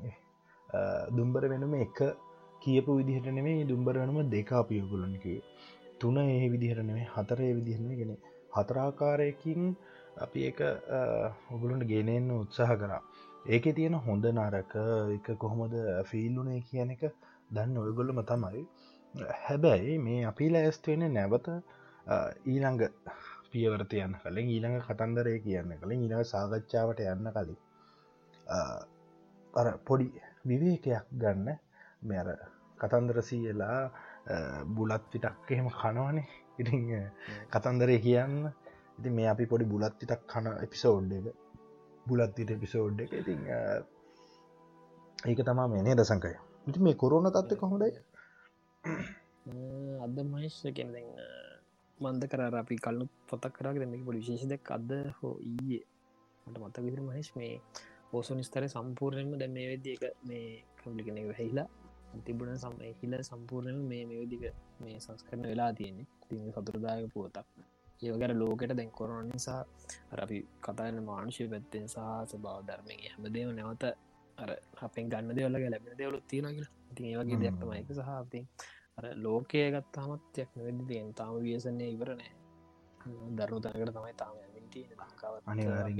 දුම්බර 1.11 1.43
වෙනම 1.47 1.73
එක 1.77 1.97
කියපු 2.61 2.97
විදිහට 2.99 3.27
නෙමේ 3.29 3.65
දුම්බර 3.65 3.95
වනම 3.97 4.29
දෙක 4.29 4.51
අපි 4.53 4.81
ඔගුලන්කිවේ 4.81 5.43
තුන 5.99 6.17
ඒ 6.19 6.49
විදිහට 6.49 6.81
නෙමේ 6.81 7.07
හතර 7.07 7.39
ඒ 7.41 7.53
විදිහන 7.53 7.93
ගෙන 7.95 8.11
හතරාකාරයකින් 8.55 9.61
අපි 10.17 10.39
එක 10.49 10.59
ඔගුලන්ට 11.51 11.85
ගෙනෙන්න 11.85 12.31
උත්සාහ 12.33 12.71
කරා. 12.75 13.01
ඒක 13.47 13.65
තියෙන 13.71 13.93
හොඳ 13.95 14.25
නරක 14.27 14.73
එක 15.13 15.27
කොහොමද 15.37 15.73
ෆිල්ලුනේ 16.05 16.59
කියන 16.61 16.89
එක 16.91 17.03
දන්න 17.49 17.77
ඔයගොල්ලම 17.79 18.19
තමයි. 18.23 18.63
හැබැයි 19.43 19.93
මේ 19.99 20.25
අපි 20.25 20.49
ලෑස්ත්වෙන 20.49 21.05
නැවත 21.09 21.47
ඊළඟ 22.45 22.83
පියවරත 23.51 23.95
යන්න 23.97 24.17
කලින් 24.17 24.49
ඊළඟ 24.49 24.75
කතන්දරය 24.81 25.35
කියන්න 25.39 25.71
කලින් 25.77 26.03
ඊළඟ 26.03 26.25
සාකච්ඡාවට 26.25 27.05
යන්න 27.05 27.31
කලින්. 27.31 27.55
අර 29.53 29.71
පොඩි 29.85 30.09
විවේකයක් 30.45 31.07
ගන්න. 31.15 31.47
මෙර 32.03 32.27
කතන්දරසීලා 32.79 33.79
බුලත් 34.75 35.09
විටක් 35.13 35.51
එහෙම 35.51 35.71
කනවනේ. 35.71 36.27
ඉති 36.59 36.83
කතන්දරය 37.49 37.99
කියන්න. 38.01 38.39
ඉති 38.99 39.09
මේ 39.11 39.29
අපි 39.29 39.45
පොඩි 39.47 39.65
බුලත් 39.67 40.01
විටක් 40.01 40.27
කන 40.27 40.55
එපිසෝඩ් 40.59 41.11
එක 41.13 41.46
බුලත්තිට 42.07 42.49
එපිසෝඩ් 42.51 42.99
එක. 42.99 43.11
ඉතින් 43.13 43.39
ඒක 45.19 45.39
තමා 45.43 45.67
මේ 45.67 45.81
නේද 45.81 46.01
සංකය. 46.01 46.33
ඉති 46.67 46.79
මේ 46.79 46.95
කොරුණ 46.95 47.27
තත්ත 47.27 47.51
කොහොඩයි 47.55 47.93
අද 50.03 50.17
මහිශ්කෙන් 50.25 50.89
දැන් 50.93 51.09
මන්ද 51.97 52.23
කර 52.31 52.41
අපි 52.53 52.75
කල්ලු 52.77 53.05
පොතක් 53.29 53.55
දෙම 53.75 53.93
පොඩි 54.05 54.19
විශේෂදක් 54.19 54.71
අද 54.71 54.89
හෝ 55.17 55.35
ඊයේ. 55.43 55.85
මට 56.45 56.57
මත 56.59 56.75
විදිර 56.79 57.01
මහිස් 57.01 57.29
මේ 57.35 57.53
පෝසු 58.09 58.31
නිස්තර 58.35 58.63
සම්පූර්ණයම 58.67 59.31
දැ 59.33 59.49
මේ 59.49 59.67
වෙද 59.67 59.85
එක 59.87 60.03
මේ 60.23 60.47
කම්ලිකන 60.79 61.17
වෙහිලා 61.29 61.69
තිබුණ 62.25 62.55
සම 62.55 62.75
හිල 62.99 63.13
සම්පූර්ණයම 63.21 63.79
මේ 63.83 64.03
මෙවිදික 64.05 64.43
මේ 64.79 64.97
සංස්කරන 64.99 65.41
වෙලා 65.43 65.71
තියෙන්නේ. 65.73 66.07
තිම 66.21 66.39
සතුරදායක 66.51 67.05
පුවතක් 67.13 67.47
ඒවගර 67.99 68.31
ලෝකට 68.33 68.71
දැන් 68.71 68.91
කොරන 68.91 69.29
නිසා 69.29 69.61
අපි 70.17 70.37
කතාන්න 70.61 70.97
මානුෂය 71.03 71.47
පැත්තෙන් 71.47 71.85
සහ 71.87 72.35
බව 72.37 72.55
ධර්මය 72.63 72.97
හැමදේම 73.05 73.53
නැවත 73.53 73.85
අර 74.37 74.49
අපෙන් 74.81 75.05
ගන්න 75.09 75.35
දෙවල්ල 75.35 75.55
ලැබෙන 75.65 75.95
දෙවලු 75.95 76.17
තියෙනගල 76.25 76.65
ති 76.95 77.01
ඒවගේ 77.05 77.39
දෙයක් 77.39 77.55
තමයික 77.59 77.93
සහති 77.93 78.41
අර 78.97 79.05
ලෝකය 79.17 79.63
ගත්තාමත්යක් 79.73 80.49
නොවෙදි 80.55 80.83
තියෙන් 80.85 81.13
තාම 81.13 81.33
වියසන්නේ 81.39 81.89
ඉවරනෑ 81.89 82.33
දරුණු 83.37 83.59
තැනකට 83.61 83.95
තමයි 83.95 84.15
තාම 84.15 84.35
ලංකාව 84.85 85.33
අනිවාරග 85.45 85.99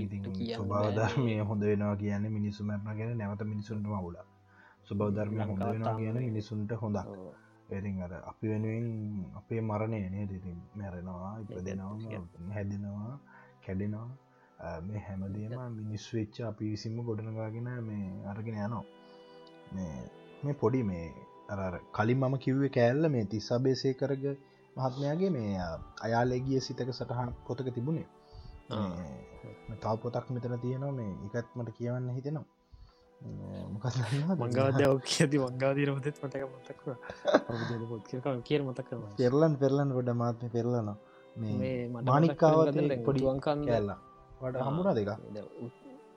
ස්වභාවධර්මය 0.53 1.35
හොඳ 1.41 1.61
වෙනවා 1.63 1.95
කියන්නේ 1.95 2.31
මිනිසු 2.31 2.61
මැරණ 2.63 2.97
ගැන 2.99 3.17
නැවත 3.17 3.41
මිනිසුන්ට 3.45 3.85
මවුල 3.87 4.17
ස්වභාවධර්මය 4.83 5.39
හොඳ 5.43 5.63
වෙනවා 5.65 5.95
කියන 5.95 6.17
මිනිසුන්ට 6.21 6.71
හොඳක් 6.75 7.07
එරින් 7.69 7.97
අර 8.01 8.13
අපි 8.23 8.45
වෙනුවෙන් 8.47 8.87
අපේ 9.35 9.61
මරණය 9.61 9.99
නේ 10.07 10.25
දෙතින් 10.25 10.59
මැරෙනවා 10.75 11.33
ඉපදෙනවා 11.41 12.51
හැදෙනවා 12.51 13.13
කැඩෙනවා. 13.63 14.07
මේ 14.81 14.99
හැමදේම 14.99 15.73
මිනිස් 15.79 16.05
වෙච්ච 16.13 16.35
අපි 16.41 16.71
විසිම 16.71 16.97
ගොඩනගාගෙන 17.01 17.69
මේ 17.81 18.05
අරගෙන 18.25 18.57
යනවා. 18.57 18.85
මේ 19.73 19.95
මේ 20.43 20.55
පොඩි 20.55 20.81
මේ 20.83 21.05
අර 21.53 21.73
කලින් 21.93 22.19
මම 22.19 22.35
කිව්වේ 22.37 22.69
කෑල්ල 22.69 23.09
මේ 23.09 23.25
තිස්සාබේසය 23.25 23.93
කරග 23.93 24.25
මහත්මයාගේ 24.75 25.31
මේ 25.31 25.51
අයාලේගිය 26.05 26.59
සිතක 26.59 26.91
සටහන් 26.91 27.31
පොතක 27.47 27.69
තිබුණේ. 27.69 28.07
තව 29.81 29.93
පොතක් 30.03 30.27
මෙතන 30.29 30.59
තියෙනවා. 30.59 30.93
මේ 30.93 31.11
එකත් 31.27 31.49
මට 31.55 31.77
කියවන්න 31.77 32.15
හිතෙනවා 32.17 32.56
මොකක් 33.21 33.85
මංගවද 34.37 34.81
ඔක් 34.87 35.05
ඇති 35.15 35.37
මංගාදීර 35.39 35.89
මතත් 35.93 36.07
මටක 36.19 36.43
මතක් 36.47 36.81
කිය 38.45 38.59
මතක් 38.61 38.89
පෙරලන් 39.17 39.53
පෙරලන් 39.57 39.89
ගොඩ 39.91 40.09
මාත්ම 40.13 40.49
පෙරලන 40.49 40.89
මේ 41.35 41.55
මේ 41.55 41.79
මට 41.89 42.05
මානික්කාවත් 42.05 42.75
මතක් 42.75 43.01
පොඩි 43.05 43.25
වංකන් 43.25 43.59
කෑල්ලා 43.65 43.99
වට 44.41 44.65
හමුණ 44.67 44.89
දෙක 44.95 45.09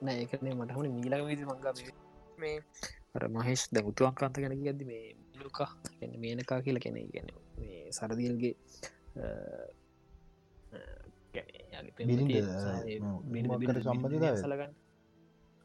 නෑකන 0.01 0.47
මටහුණ 0.53 0.93
මීලක 0.95 1.23
විදි 1.27 1.43
මංගා 1.45 1.73
මේ 2.37 2.55
අර 3.15 3.23
මහෙස් 3.29 3.61
ද 3.73 3.77
උතුවන්කාන්ත 3.83 4.35
ගැන 4.37 4.53
ඇද 4.55 4.81
මේ 4.85 5.03
මේනුකා 5.31 5.69
මේනකා 6.17 6.59
කියලා 6.61 6.85
කෙනෙ 6.85 7.05
ගැන 7.13 7.29
මේ 7.57 7.91
සරදියල්ගේ 7.91 8.55
සම්බන්ධතාවය? 13.81 14.37
සලගන්න 14.37 14.73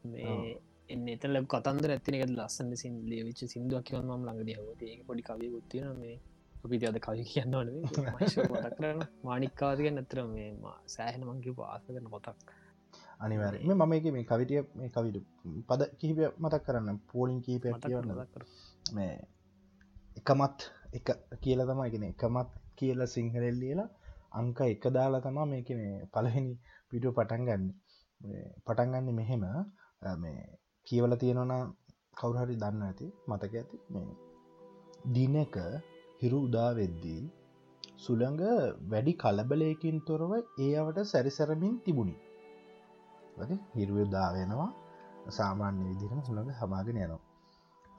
මේ 0.03 0.57
එන්න. 0.89 1.07
එත 1.07 1.23
ලැබ 1.25 1.45
කතන්දර 1.47 1.91
ඇතිනක 1.93 2.23
ලස්සන්න 2.29 2.73
සින් 2.75 2.95
ලේවිච් 3.11 3.39
සිින්දුවක් 3.45 3.85
කියවම 3.87 4.09
ළඟද 4.17 4.49
හවත 4.55 4.81
ඒ 4.85 5.03
පොඩි 5.03 5.27
කවිය 5.29 5.49
ගුත්තින 5.55 5.87
මේ. 6.01 6.17
අපි 6.65 6.85
අද 6.85 6.97
කවි 6.99 7.23
කියන්නවන 7.23 7.69
මතක් 7.81 8.71
කරන 8.77 9.01
මානික්කාතික 9.23 9.87
නැතර 9.89 10.19
මේ 10.27 10.49
සෑහෙන 10.87 11.23
මංගේ 11.23 11.57
පාස 11.59 11.83
කරන 11.87 12.07
පොතක් 12.13 12.53
අනිවර 13.19 13.55
මම 13.65 13.93
එක 13.93 14.05
මේ 14.15 14.25
කවිටිය 14.25 14.61
මේ 14.75 14.89
කවිට 14.89 15.17
පද 15.69 15.81
කිහිප 15.99 16.19
මතක් 16.37 16.61
කරන්න. 16.65 16.97
පෝලිින් 17.11 17.39
මතක් 17.39 17.75
කියවන්න. 17.83 18.11
මේ 18.95 19.13
එකමත් 20.19 20.59
එක 20.93 21.07
කියල 21.43 21.59
තමයිගෙන 21.69 22.05
එකමත් 22.05 22.49
කියල 22.75 22.99
සිංහලෙල් 23.07 23.57
ලියලා 23.61 23.89
අංක 24.31 24.59
එක 24.65 24.85
දාලා 24.89 25.21
තමා 25.21 25.45
මේක 25.45 25.69
මේ 25.71 26.05
පලහෙනි 26.13 26.53
පිටුව 26.89 27.13
පටන් 27.17 27.43
ගන්න. 27.47 27.65
පටන් 28.65 28.93
ගන්න 28.93 29.15
මෙහෙම 29.15 29.43
මේ 30.23 30.39
කියවල 30.87 31.13
තියෙනවන 31.15 31.53
කවුරහරි 32.17 32.55
දන්න 32.55 32.81
ඇති 32.81 33.07
මතක 33.27 33.53
ඇති? 33.53 33.77
මේ 33.89 34.11
දිනක 35.13 35.57
හිරු 36.21 36.37
උදා 36.43 36.71
වෙද්දී 36.73 37.23
සුළඟ 37.97 38.41
වැඩි 38.89 39.13
කලබලයකින් 39.13 39.97
තොරව 39.99 40.31
ඒ 40.59 40.71
අවට 40.75 40.99
සැරිසරමින් 41.03 41.75
තිබුණි. 41.79 42.15
හිරුවදා 43.75 44.29
වෙනවා. 44.33 44.71
සාමාන්‍ය 45.29 45.81
විදිරම 45.83 46.19
හුළඟ 46.19 46.51
හමාගෙන 46.59 46.97
යනවා. 46.97 47.23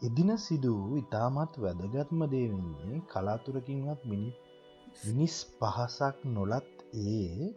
එදින 0.02 0.30
සිදු 0.38 0.74
ඉතාමත් 0.96 1.54
වැදගත්ම 1.56 2.20
දේවෙන්නේ 2.26 3.02
කලාතුරකින්වත් 3.08 4.02
මිනි 4.04 4.30
මිනිස් 5.04 5.36
පහසක් 5.58 6.16
නොලත් 6.26 6.70
ඒ 7.06 7.48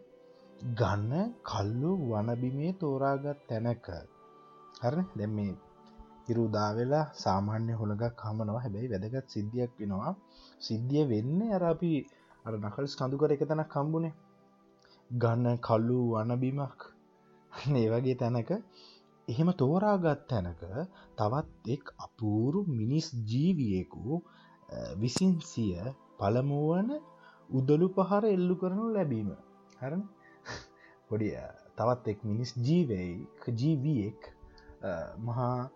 ගන්න 0.78 1.14
කල්ලු 1.44 1.92
වනබිමේ 2.04 2.72
තෝරාගත් 2.74 3.40
තැනක 3.50 3.88
හර. 4.82 4.96
දැම් 5.18 5.32
මේ 5.38 5.52
හිරුදා 6.28 6.70
වෙලා 6.78 7.06
සාමාන්‍ය 7.24 7.74
හොළඟක් 7.80 8.24
හමනවා. 8.26 8.62
හැබැයි 8.66 8.92
වැදගත් 8.94 9.28
සිද්ධියක් 9.36 9.72
වෙනවා. 9.80 10.14
සිද්ධිය 10.62 11.04
වෙන්න 11.12 11.40
අර 11.56 11.64
අපි 11.74 11.92
අර 12.46 12.54
නකල් 12.60 12.86
ස්කඳුකර 12.94 13.32
එක 13.36 13.44
තැනක් 13.50 13.70
කම්බුණේ 13.76 14.14
ගන්න 15.12 15.58
කල්ලු 15.60 16.00
වනබිමක්. 16.14 16.80
ඒ 17.76 17.88
වගේ 17.94 18.16
තැනක. 18.22 18.52
එහෙම 19.28 19.50
තෝරාගත් 19.54 20.22
තැනක 20.30 20.62
තවත් 21.18 21.50
එක් 21.76 21.84
අපූරු 22.06 22.60
මිනිස් 22.80 23.08
ජීවියෙකු 23.32 24.04
අ, 24.70 24.78
විසින් 25.02 25.32
සිය 25.42 25.76
පළමුුවන 26.20 26.90
උදලු 27.50 27.88
පහර 27.96 28.24
එල්ලු 28.36 28.56
කරනු 28.62 28.86
ලැබීම. 28.96 29.30
හර 29.82 29.94
පොඩි 31.10 31.28
අ, 31.36 31.46
තවත් 31.78 32.04
එක් 32.08 32.20
මිනිස් 32.30 32.52
ජීවයි 32.68 33.28
ජීවියෙක් 33.60 34.20
අ, 34.28 34.32
මහා 35.18 35.70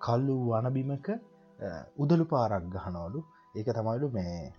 කල්ලු 0.00 0.36
වනබිමක 0.50 1.08
අ, 1.10 1.68
උදලු 1.98 2.24
පාරක් 2.24 2.64
ගහනවලු. 2.68 3.20
ඒක 3.56 3.68
තමයිලු 3.72 4.08
මේ 4.10 4.52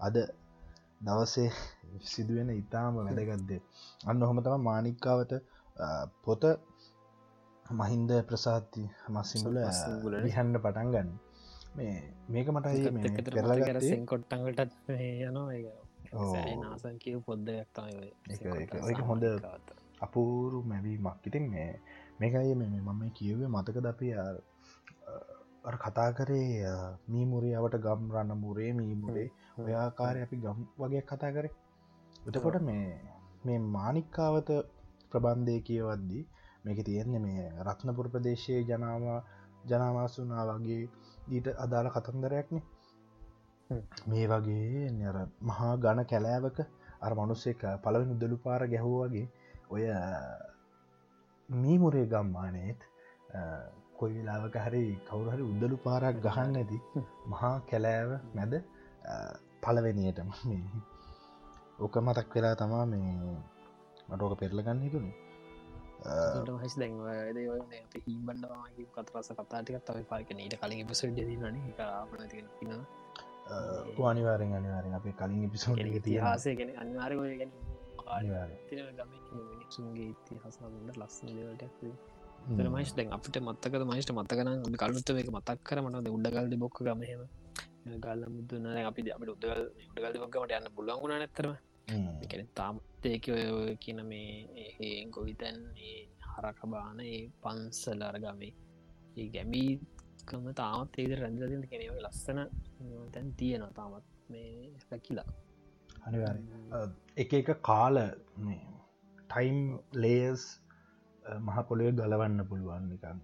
අද 0.00 0.16
දවසේ 1.04 1.50
සිදුවෙන 2.02 2.50
ඉතාම 2.50 2.94
වැදගත්දේ 2.98 3.60
අන්න 4.06 4.22
ඔහොම 4.22 4.40
තම 4.42 4.60
මානික්කාවත 4.60 5.32
පොත 6.24 6.42
මහින්ද 7.66 8.10
ප්‍රසාති 8.22 8.82
මසිමුල 9.08 9.56
මස්සිමුල 9.68 10.12
නේ? 10.12 10.22
විහන්න 10.22 10.56
පටන් 10.58 10.88
ගන්න. 10.90 11.10
මේ 11.76 11.94
මේක 12.30 12.48
මට 12.48 12.66
ඒක- 18.30 18.54
ඒක- 18.56 18.74
ඒක 18.90 19.00
හොඳ 19.06 19.24
අපූරු 20.00 20.58
මැවීමක්. 20.62 21.26
ඉතින් 21.26 21.44
මේ 21.50 21.80
මේකයි 22.20 22.54
මේ 22.54 22.80
මම 22.80 23.02
කියවේ 23.10 23.48
මතක 23.48 23.76
ද 23.78 23.86
අපි 23.86 24.08
කතා 25.76 26.10
කරේ 26.12 26.66
මීමුරියාවට 27.08 27.76
ගම් 27.78 28.02
රන්න 28.10 28.32
මුරේ 28.34 28.72
මීමුරේ 28.72 29.28
ඔයාකාරය 29.58 30.20
අපි 30.22 30.36
ගම් 30.36 30.58
වගේ 30.78 31.02
කතා 31.02 31.30
කරේ. 31.30 31.52
එතකොට 32.26 32.56
මේ 32.60 32.86
මේ 33.44 33.58
මානික්කාවත 33.70 34.50
ප්‍රබන්ධය 35.10 35.56
කියවද්දී 35.60 36.24
මේක 36.64 36.80
තියෙන්නේ 36.84 37.20
මේ 37.20 37.42
රත්නපුර 37.62 38.06
ප්‍රදේශයේ 38.08 38.62
ජනාව 38.62 39.04
ජනවාසුනා 39.66 40.44
වගේ 40.50 40.82
ඊට 41.28 41.46
අදාළ 41.56 41.88
කතන්දරයක්නේ. 41.88 42.64
මේ 44.06 44.26
වගේ 44.26 44.90
නර 44.90 45.18
මහා 45.42 45.74
ගණ 45.76 46.06
කැලෑවක 46.06 46.58
අර 47.00 47.12
මනුස්සෙක් 47.14 47.62
පලවෙන 47.82 48.14
උදලු 48.14 48.36
පාර 48.38 48.62
ගැහෝ 48.66 48.98
වගේ 49.02 49.26
ඔය 49.70 49.84
මීමුරේ 51.54 52.06
ගම්මානයත් 52.06 52.80
කොයි 53.96 54.14
වෙලාවක 54.16 54.56
හරි 54.58 54.82
කවුරහරි 55.06 55.42
උදලු 55.44 55.76
පාරක් 55.78 56.20
ගහන්න 56.20 56.56
ඇති 56.56 56.78
මහා 57.28 57.54
කැලෑව 57.68 58.12
මැද 58.34 58.54
පලවෙනියටම 59.62 60.30
ඕක 61.78 61.96
මතක් 61.98 62.34
වෙලා 62.34 62.54
තමා 62.56 62.86
මේ 62.86 63.12
මටෝක 64.08 64.34
පෙරලගන්න 64.36 64.80
හිතුනේ. 64.80 65.14
හස් 66.56 66.74
දැන් 66.76 66.94
හිබන්ඩ 68.06 68.44
කතරස 68.94 69.28
කතාටික 69.34 69.78
තව 69.82 70.04
පාක 70.06 70.32
නීට 70.32 70.58
කලින් 70.58 70.86
පිසල් 70.86 71.10
න 71.10 71.60
ආපන 71.80 72.20
අනිවාරෙන් 74.04 74.54
අනිවාරෙන් 74.54 74.94
අපේ 74.94 75.14
කලින් 75.14 75.50
පිසෝඩ් 75.50 75.86
ඉතිහාසය 75.92 76.56
ගැන 76.56 76.74
අනිවාරය 76.78 77.16
ගැන 77.34 77.52
ගම 78.12 79.12
මිනිසුන්ගේ 79.50 80.08
ඉතිහාසන්න 80.12 80.90
ලස්සන 80.94 81.28
දේවලට 81.30 82.68
මයිස් 82.68 82.92
දැන් 82.92 83.12
අපිට 83.12 83.36
මත්තක 83.40 83.84
මයිස්ට 83.84 84.12
මත්තකන 84.12 84.76
කලුත්ත 84.76 85.10
එක 85.12 85.30
මතක් 85.30 85.58
කරමට 85.64 86.08
උඩගල්ද 86.08 86.54
බොක්ක 86.58 86.78
ගමහෙම 86.80 87.22
ගල්ල 87.98 88.22
මුදුන්න 88.28 88.66
අපි 88.82 89.10
අපට 89.10 89.28
උදගල් 89.28 89.62
උඩගල්ද 89.86 90.18
බොක්කමට 90.22 90.52
යන්න 90.52 90.74
පුලුවන්ගුණ 90.76 91.14
නැතරම 91.14 91.54
එකන 92.24 92.50
තාමත්තයක 92.54 93.28
කියන 93.78 94.00
මේ 94.04 94.98
ගොවිතැන් 95.10 95.58
හරකබාන 96.32 97.00
ඒ 97.02 97.20
පන්සල 97.42 98.02
අරගමේ 98.02 98.52
ඒ 99.16 99.28
ගැමීකම 99.28 100.46
තාමත් 100.54 100.98
ඒද 100.98 101.14
රැඳදින 101.14 101.64
කෙනව 101.66 101.96
ලස්සන 102.00 102.40
තැන් 103.12 103.34
තියෙනවා 103.34 103.72
තාමත් 103.72 104.06
මේ 104.28 104.70
රැකිලා 104.84 105.28
අනිවාර 106.02 106.36
එක 107.16 107.34
එක 107.34 107.50
කාල 107.62 107.96
ටයිම් 109.30 109.58
ලේස් 109.96 110.46
මහපොළොය 111.42 111.90
ගලවන්න 111.92 112.46
පුළුවන් 112.46 112.88
නිකන්. 112.88 113.20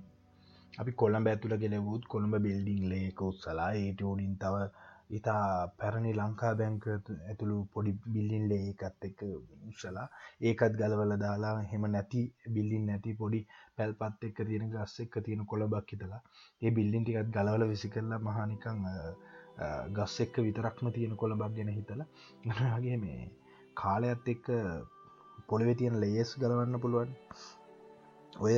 අපි 0.74 0.92
කොළඹ 0.94 1.28
ඇතුළ 1.28 1.56
ගෙලවූත් 1.58 2.04
කොළඹ 2.06 2.34
බිල්ඩිං 2.44 2.82
ලේක 2.88 3.22
උත්සලා 3.22 3.70
ඒට 3.76 4.02
ෝඩින් 4.02 4.34
තව 4.36 4.68
ඉතා 5.10 5.42
පැරණි 5.78 6.10
ලංකා 6.12 6.52
බැංක 6.54 6.86
ඇතුළු 6.88 7.56
පොඩි 7.72 7.92
බිල්ලින් 8.06 8.44
ලේ 8.50 8.64
එකත් 8.72 9.04
එක 9.04 9.20
උත්සලා 9.68 10.06
ඒකත් 10.42 10.74
ගලවල 10.80 11.14
දාලා 11.16 11.54
හෙම 11.70 11.86
නැති 11.88 12.22
බිල්ලින් 12.50 12.84
නැති 12.86 13.14
පොඩි 13.14 13.40
පැල්පත් 13.76 14.26
එක්ක 14.28 14.42
තියෙන 14.48 14.68
ගස්ස 14.70 15.04
එක්ක 15.04 15.16
තියෙන 15.24 15.46
කොළබක් 15.46 15.94
හිතලා 15.94 16.20
ඒ 16.62 16.72
බිල්ලින් 16.72 17.04
ටිකත් 17.04 17.32
ගලවල 17.32 17.64
විසි 17.72 17.90
කරලා 17.90 18.20
මහනිකං 18.20 18.84
ගස් 19.90 20.14
එක්ක 20.20 20.34
විතරක්ම 20.40 20.90
තියෙන 20.90 21.16
කොළබක් 21.16 21.44
ගැන 21.50 21.70
හිතලා. 21.70 22.08
ගනගේ 22.44 22.96
මේ 22.98 23.30
කාලයත් 23.74 24.26
එක්ක 24.26 24.46
පොළවෙ 25.46 25.74
තියෙන 25.74 25.96
ලේස් 25.96 26.30
ගලවන්න 26.36 26.80
පුළුවන්. 26.80 27.10
ඔය 28.38 28.54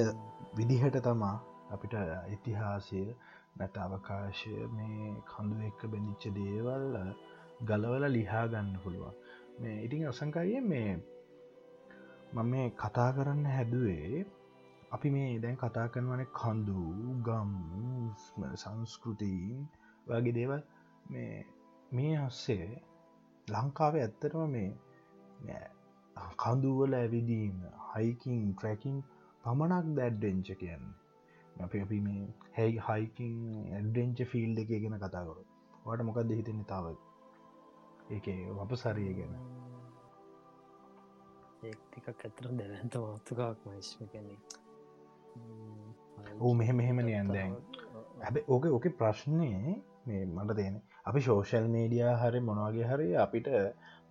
විදිහට 0.57 0.97
තමා 1.03 1.37
අපිට 1.71 1.95
ඉතිහාසය 2.29 3.03
නැට 3.57 3.77
අවකාශය 3.79 4.55
මේ 4.71 5.15
කඳු 5.27 5.57
එක්ක 5.67 5.81
බැඳිච්ච 5.87 6.25
දේවල් 6.35 6.85
ගලවල 7.63 8.05
ලිහා 8.09 8.45
ගන්න 8.49 8.77
පුළුවන්. 8.83 9.15
මේ 9.61 9.77
ඉතින් 9.85 10.07
අසංකාය 10.07 10.61
මේ 10.65 10.91
මම 12.33 12.47
මේ 12.47 12.67
කතා 12.77 13.11
කරන්න 13.13 13.47
හැදුවේ 13.49 14.25
අපි 14.91 15.09
මේ 15.11 15.31
දැන් 15.39 15.57
කතා 15.57 15.87
කරනවන 15.89 16.23
කඳු 16.33 16.83
ගම් 17.23 17.51
සංස්කෘතිීන් 18.57 19.59
වගේ 20.07 20.33
දේවල්. 20.33 20.61
මේ 21.11 21.37
මේ 21.93 22.15
අස්සේ 22.19 22.67
ලංකාව 23.49 23.95
ඇත්තටම 23.97 24.43
මේ 24.55 25.61
කඳුවල 26.39 26.95
ඇවිදීම 26.95 27.61
හයිකින් 27.91 28.41
ට්‍රැකින් 28.53 28.97
පමණක් 29.45 29.87
දැඩ්ඩෙන්ච 29.99 30.51
කියන්නේ. 30.61 30.97
අප 31.65 31.73
අපි 31.85 32.01
මේ 32.07 32.25
හැයි 32.57 32.83
හයිකින් 32.89 33.39
ඇඩ්ඩෙන්ච 33.77 34.19
ෆිල්් 34.33 34.61
එක 34.63 34.75
ගෙන 34.83 34.99
කතාකරු 34.99 35.43
වට 35.85 36.07
මොකක්ද 36.09 36.37
හිතෙන 36.39 36.61
තාව? 36.67 36.87
ඒක 38.11 38.27
වප 38.59 38.73
සරිය 38.77 39.13
ගැන 39.19 39.35
ඒතික 41.63 42.07
ඇතර 42.11 42.47
දැවන්ත 42.59 42.95
මාතුකාක් 43.03 43.59
මයිශ්ම 43.67 44.01
කැනෙ 44.13 44.35
ඕ 46.41 46.53
මෙහෙ 46.55 46.73
මෙහෙමන 46.73 47.11
යන්දැන් 47.11 47.53
හැබ 48.25 48.37
ඕක 48.47 48.65
ඕක 48.71 48.87
ප්‍රශ්නය 49.01 49.51
මේ 50.07 50.23
මට 50.27 50.57
තියෙන 50.59 50.81
අපි 51.05 51.21
ශෝෂල් 51.21 51.67
මීඩියා 51.69 52.15
හරි 52.17 52.41
මොනවාගේ 52.41 52.87
හරි 52.87 53.09
අපිට 53.17 53.49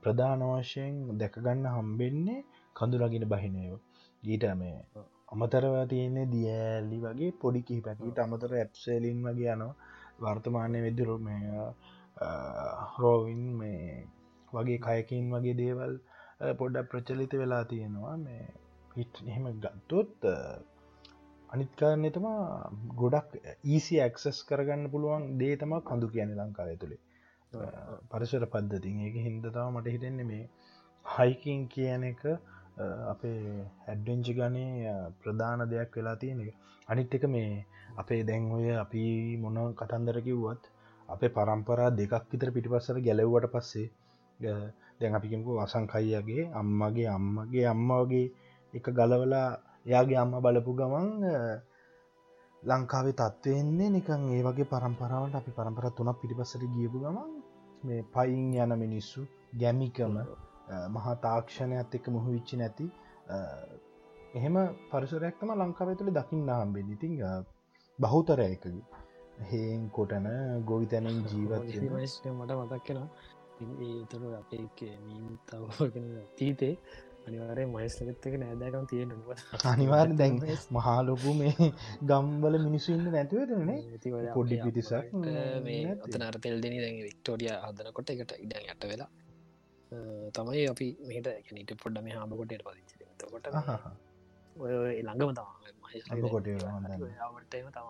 ප්‍රධාන 0.04 0.44
වශයෙන් 0.50 1.00
දැකගන්න 1.18 1.70
හම්බෙන්නේ 1.70 2.42
කඳුරගෙන 2.76 3.26
බහිනයව 3.28 3.74
ඊට 4.24 4.46
මේ 4.56 4.78
අමතරවා 5.28 5.86
තියන්නේ 5.86 6.28
දියඇල්ලි 6.28 6.98
වගේ 7.00 7.32
පොඩි 7.34 7.62
කිහිපැකිට 7.62 8.20
අමතර 8.20 8.54
ඇප්සලින් 8.54 9.20
වගේ 9.26 9.52
යනවා. 9.54 9.74
වර්තමානය 10.22 10.80
වෙදිරු 10.82 11.18
මේ 11.20 11.44
රෝවින් 12.96 13.44
මේ 13.60 13.84
වගේ 14.54 14.80
කයකින් 14.80 15.30
වගේ 15.34 15.56
දේවල් 15.56 15.94
පොඩ්ඩක් 16.58 16.90
ප්‍රචලිත 16.92 17.34
වෙලා 17.34 17.64
තියෙනවා. 17.66 18.16
මේ 18.18 18.44
හිට 18.96 19.22
එහෙම 19.24 19.46
ගත්තොත් 19.58 20.18
අනිත්කාරණය 21.50 22.10
තමා 22.12 22.42
ගොඩක් 22.96 23.30
ඊසි 23.68 23.96
ඇක්සස් 24.00 24.40
කරගන්න 24.46 24.84
පුළුවන් 24.88 25.24
දේ 25.40 25.54
තම 25.56 25.74
කඳු 25.84 26.08
කියන 26.10 26.32
ලංකාව 26.36 26.70
තුළේ 26.78 27.02
පරිසර 28.10 28.44
පද්ධතින් 28.48 28.98
ඒක 29.02 29.16
හින්දතාව 29.20 29.68
මට 29.72 29.88
හිතෙන්නේ 29.90 30.26
මේ 30.26 30.44
හයිකින් 31.06 31.62
කියන 31.68 32.04
එක 32.06 32.22
අපේ 33.08 33.40
ඇඩ්වෙන්චි 33.86 34.34
ගනේ 34.34 34.94
ප්‍රධාන 35.20 35.62
දෙයක් 35.66 35.96
වෙලා 35.96 36.16
තියෙන 36.16 36.40
එක. 36.42 36.54
අනිත් 36.90 37.14
එක 37.14 37.24
මේ 37.28 37.66
අපේ 37.98 38.22
දැන් 38.24 38.44
ඔය 38.52 38.68
අපි 38.76 39.04
මොන 39.38 39.58
කතන්දර 39.74 40.18
කිව්වත් 40.22 40.64
අපේ 41.10 41.32
පරම්පරා 41.32 41.90
දෙකක් 41.92 42.30
විතර 42.32 42.50
පිටිපස්සර 42.52 42.98
ගැලව්වට 43.00 43.52
පස්සේ 43.54 43.88
දැන් 45.00 45.14
අපිකමකු 45.14 45.52
වසංකයියගේ 45.58 46.44
අම්මගේ 46.54 47.10
අම්මගේ 47.10 47.66
අම්මගේ 47.66 48.28
එක 48.74 48.86
ගලවලා 48.92 49.50
එයාගේ 49.90 50.18
අම්ම 50.18 50.34
බලපු 50.40 50.74
ගමන් 50.76 51.10
ලංකාවේ 52.64 53.16
තත්ත්වවෙන්නේ 53.16 53.90
නිකන් 53.90 54.24
ඒ 54.30 54.42
වගේ 54.44 54.68
පරම්පරාවට 54.68 55.36
අපි 55.36 55.52
පරම්පර 55.52 55.86
තුනක් 55.92 56.20
පිටිපස්සට 56.22 56.66
ගියපු 56.74 57.00
ගමන් 57.00 57.32
මේ 57.84 58.02
පයින් 58.10 58.54
යන 58.56 58.74
මිනිස්සු 58.78 59.22
ගැමිකම 59.56 60.18
මහා 60.96 61.16
තාක්ෂණයත් 61.18 61.96
එක්ක 61.96 62.10
මුහ 62.10 62.26
විච්චි 62.28 62.56
නැති 62.58 62.88
එහෙම 64.34 64.58
පරිසරයක්තම 64.90 65.56
ලංකාව 65.56 65.96
තුළ 65.96 66.14
දකිින් 66.14 66.46
නාම්බෙන් 66.46 66.92
ඉතිං 66.92 67.16
බහුතරයකගේ 68.00 68.78
හේන් 69.46 69.90
කොටන 69.92 70.28
ගොවිතැනෙන් 70.66 71.20
ජීවත් 71.26 71.76
මට 72.32 72.52
මතක් 72.54 72.84
කෙන 72.86 73.00
ඒතුර 73.82 74.34
අපේ 74.34 74.66
මීමුත්තාවගෙන 75.00 76.10
තීතේ 76.38 76.74
අනිවාරය 77.30 77.64
මයිස්ලගත් 77.68 78.28
එක 78.28 78.36
නෑදකම් 78.40 78.86
තියෙන 78.88 79.12
අනිවාර් 79.66 80.10
දැන් 80.16 80.36
මහාලොකු 80.76 81.34
මේ 81.36 81.72
ගම්බල 82.04 82.56
මිනිස්සුන්න 82.66 83.08
නැතිවදනේ 83.10 83.80
මේ 85.64 85.82
ඔතන 85.98 86.24
අරතෙල් 86.24 86.62
දෙන 86.62 86.78
දැ 86.78 86.94
වික්ටෝඩිය 87.02 87.52
හදනකොට 87.64 88.14
එකට 88.14 88.34
ඉඩන් 88.38 88.64
යට 88.68 88.88
වෙලා 88.88 89.10
තමයි 90.32 90.64
අපි 90.68 90.88
මේට 91.04 91.28
කැනට 91.46 91.74
පොඩ්ඩම 91.80 92.08
හාමකොටට 92.12 92.64
පදිච 92.66 92.92
කොට 93.26 93.48
ඔය 94.56 95.02
ළඟම 95.02 95.32
තම 95.34 95.50
කොට 96.26 96.48
ටම 97.46 97.70
තම 97.72 97.88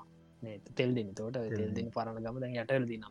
තෙල් 0.73 0.91
දෙන 0.93 1.13
තෝට 1.13 1.39
තෙල් 1.51 1.71
දෙන 1.73 1.87
පරණ 1.91 2.19
ගම 2.19 2.37
දැන් 2.39 2.57
යටල් 2.57 2.85
දිනම් 2.85 3.03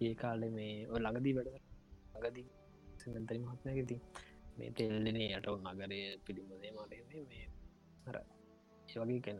ඒ 0.00 0.14
කාලෙ 0.16 0.50
මේ 0.50 0.74
ළඟදී 0.96 1.34
වැඩ 1.36 1.50
ගදී 2.26 2.48
සතරි 3.00 3.38
මහත්නයකති 3.40 3.96
මේ 4.56 4.70
තෙල්ලනේ 4.72 5.28
යටව 5.30 5.56
නගරය 5.66 6.00
පිළිබදේ 6.24 6.72
මට 6.72 6.92
මේ 7.28 7.46
හර 8.04 8.16
ඒවගේ 8.88 9.20
කැන 9.20 9.38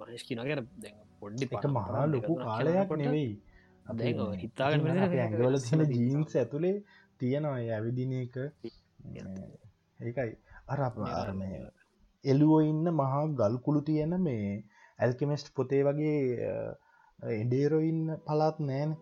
මහස් 0.00 0.22
කිනගර 0.28 0.60
දැ 0.78 0.94
පොඩ්ඩි 1.20 1.48
එක 1.52 1.66
මහා 1.70 2.04
ලොකු 2.06 2.34
කාලයක් 2.38 2.92
නෙවෙයි. 2.98 3.32
හිතාගෙන 4.38 4.86
ඇඟවල 4.88 5.58
තියෙන 5.60 5.82
ජීන්ස් 5.92 6.36
ඇතුළේ 6.36 6.76
තියෙනවා 7.20 7.58
ඇවිදින 7.70 8.12
එක. 8.14 8.36
ඒකයි. 10.00 10.30
අර 10.66 10.80
අරමය 11.14 11.50
එලුවෝ 12.24 12.60
ඉන්න 12.62 12.86
මහා 12.92 13.24
ගල්කුළු 13.34 13.80
තියෙන 13.82 14.14
මේ 14.20 14.46
ඇල්කෙමෙස්ට් 14.98 15.48
පොතේ 15.54 15.82
වගේ 15.82 16.20
එඩේරොඉන්න 17.34 18.06
පලාත් 18.26 18.56
නෑන. 18.60 18.96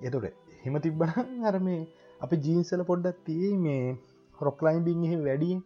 එතොට 0.00 0.26
හෙම 0.62 0.76
තිබ්බන 0.80 1.10
අර 1.44 1.56
මේ 1.60 1.80
අප 2.20 2.30
ජීන්සල 2.40 2.82
පොඩ්ඩත් 2.84 3.24
තිය 3.24 3.50
මේ 3.58 3.96
රොක්ලයින්බිං 4.40 5.04
එහ 5.04 5.14
වැඩිය 5.20 5.56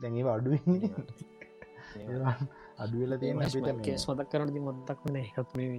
දැඟව 0.00 0.28
අඩුවන්නේ 0.28 0.90
අඩුවෙල 2.82 3.12
තියෙන 3.18 3.38
කේස් 3.82 4.04
මතක් 4.08 4.28
කරනති 4.30 4.60
මොත්තක් 4.60 5.00
වන 5.04 5.16
එකත් 5.18 5.50
මේ 5.56 5.70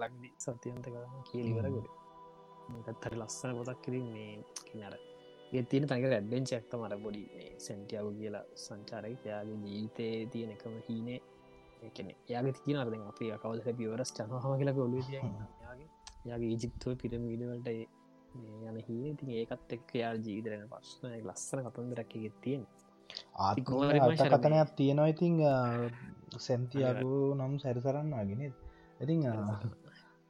ලක්දි 0.00 0.28
සත්‍යන්ත 0.38 0.84
කරම 0.84 1.14
කියලිවරගොඩ 1.24 1.88
ඒකත්තර 2.86 3.14
ලස්සන 3.14 3.52
පොතක් 3.58 3.80
කිරින් 3.84 4.06
මේ 4.12 4.32
කිනර 4.60 4.94
ඒ 5.52 5.62
තියෙන 5.62 5.86
තක 5.86 6.04
ඇඩ්ඩෙන්ච 6.08 6.50
ඇක්ත 6.52 6.72
මර 6.74 6.94
පොඩි 6.98 7.22
සැන්ටියාව 7.58 8.08
කියලා 8.18 8.44
සංචාරය 8.58 9.12
යාගේ 9.24 9.58
ජීවිතේ 9.64 10.14
තියෙන 10.26 10.50
එකම 10.50 10.74
හීනේ. 10.86 11.20
එකන 11.82 12.08
යාගේ 12.28 12.54
තින 12.58 12.76
අරද 12.76 12.94
අපේ 13.02 13.36
කවද 13.36 13.76
පිවරස් 13.78 14.10
චනහම 14.12 14.54
කියලා 14.58 14.76
ඔලු 14.78 14.98
යාගේ 16.24 16.48
ඊජිප්තුව 16.48 16.92
පිරමීඩවලට 16.96 17.68
යන 18.64 18.78
හී 18.82 19.14
ති 19.14 19.24
ඒකත් 19.34 19.72
එක් 19.72 19.94
යා 19.94 20.12
ජීවිතරෙන 20.18 20.68
පස්සන 20.68 21.16
ලස්සන 21.22 21.64
කතන්දරක්ක 21.64 22.12
තියෙන 22.40 22.62
ආකතනයක් 23.40 24.70
තියෙනවා 24.76 25.08
ඉතිං 25.08 25.34
සැන්තියාගු 26.38 27.12
නම් 27.34 27.58
සැරිසරන්න 27.58 28.14
ගෙන 28.30 28.44
ඉතිං 29.00 29.20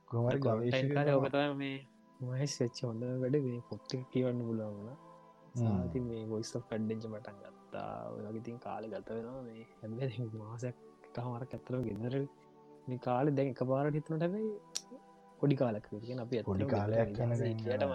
කොමරි 0.08 0.38
ගවේශකාර 0.40 1.14
ඔකත 1.16 1.38
මේ 1.56 1.76
මහස් 2.20 2.54
වෙච්ච 2.61 2.78
හොඳ 2.82 3.04
වැඩ 3.18 3.38
මේ 3.42 3.61
පොට්ටි 3.68 4.04
කියවන්න 4.12 4.42
පුලුවන්න 4.42 4.96
සාති 5.56 6.00
මේ 6.00 6.24
ගොයිස් 6.26 6.50
කඩ්ඩෙන්ච 6.52 7.04
පටන් 7.04 7.37
ගත්තා. 7.42 7.92
ඔයගතින් 8.28 8.58
කාලෙ 8.58 8.87
ගත 8.88 9.08
වෙනවා. 9.11 9.42
මේ 9.42 9.62
හැබ 9.80 9.92
මාසයක් 10.42 10.76
කහමර 11.14 11.42
ඇත්තරව 11.46 11.80
ගෙදර 11.84 12.14
කාලෙ 13.00 13.30
දැන් 13.30 13.48
එක 13.48 13.62
පාරට 13.64 13.98
හිතනට 13.98 14.12
හැබයි 14.16 14.44
පොඩි 15.40 15.57
කාලක් 15.57 15.87
අප 16.18 16.35
පොඩි 16.44 16.66
කාලයක් 16.66 17.12
ට 17.14 17.88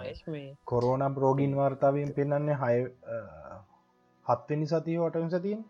කොරෝන 0.66 1.04
බ්‍රෝගින් 1.14 1.56
වාර්තාවයෙන් 1.56 2.12
පෙන්න්නේ 2.12 2.56
හය 2.56 2.76
හත්වනි 4.26 4.66
සතිය 4.68 4.98
වටම 4.98 5.28
සතියෙන් 5.30 5.64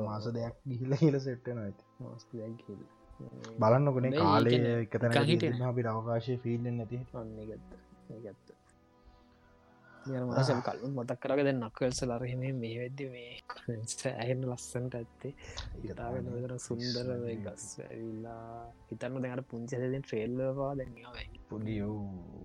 මාස 0.00 0.26
දෙයක් 0.30 0.56
ගිහිල 0.66 0.96
හිල 0.96 1.20
සෙට්ටන 1.20 1.60
ඇති 1.60 1.84
බලන්නකොනේ 3.58 4.12
කාලය 4.18 4.56
එකතන 4.72 5.62
අපි 5.66 5.86
අවකාශය 5.90 6.36
ෆිල්ඩ 6.38 6.72
නැති 6.72 7.04
ගත්ත 8.20 8.61
මාසම් 10.02 10.60
කල් 10.60 10.78
මතක් 10.88 11.18
කරග 11.22 11.40
දැන් 11.46 11.60
නක්වල්ස 11.62 12.00
ලරහෙම 12.02 12.42
මේ 12.58 12.76
වෙද්ද 12.82 13.00
මේ 13.12 13.32
ඇහෙන්න 14.12 14.46
ලස්සන්ට 14.50 14.94
ඇත්තේ. 14.94 15.34
ඉතාගෙන 15.84 16.30
දර 16.34 16.54
සුන්දර 16.58 17.08
ගස් 17.44 17.66
ඇවිල්ලා. 17.80 18.66
හිතන්න 18.90 19.22
දැකට 19.24 19.48
පුංචලෙන් 19.50 20.02
ට්‍රේල්ලවා 20.02 20.72
දැන්වා 20.78 21.26
පුඩියෝ 21.48 21.98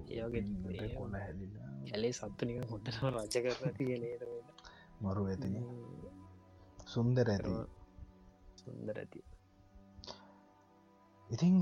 ඒගේ 0.10 0.92
කොන්න 0.96 1.16
හැදිලා. 1.16 1.72
ඇලේ 1.88 2.14
සත්තුනික 2.14 2.70
හොටම 2.72 3.08
රජ 3.14 3.36
කරන 3.46 3.74
තියලේට 3.78 4.24
මරු 5.02 5.26
ඇති. 5.26 5.50
සුන්දර 6.88 7.28
ඇති. 7.30 7.56
සුන්දර 8.62 8.98
ඇති. 8.98 9.24
ඉතිං 11.28 11.56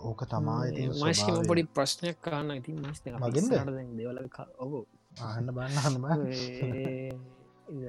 ඕක 0.00 0.20
තමා 0.30 0.62
ඉති 0.66 0.82
මශම 0.88 1.46
පොඩි 1.48 1.62
ප්‍රශ්නයක් 1.76 2.18
කාන්න 2.20 2.50
ඉතින් 2.54 2.76
මස් 2.80 2.98
මගෙන්ද? 3.22 3.50
දෙවල 3.98 4.18
ඔබ 4.58 4.72
ආහන්න 5.12 5.48
බන්නහම 5.48 6.04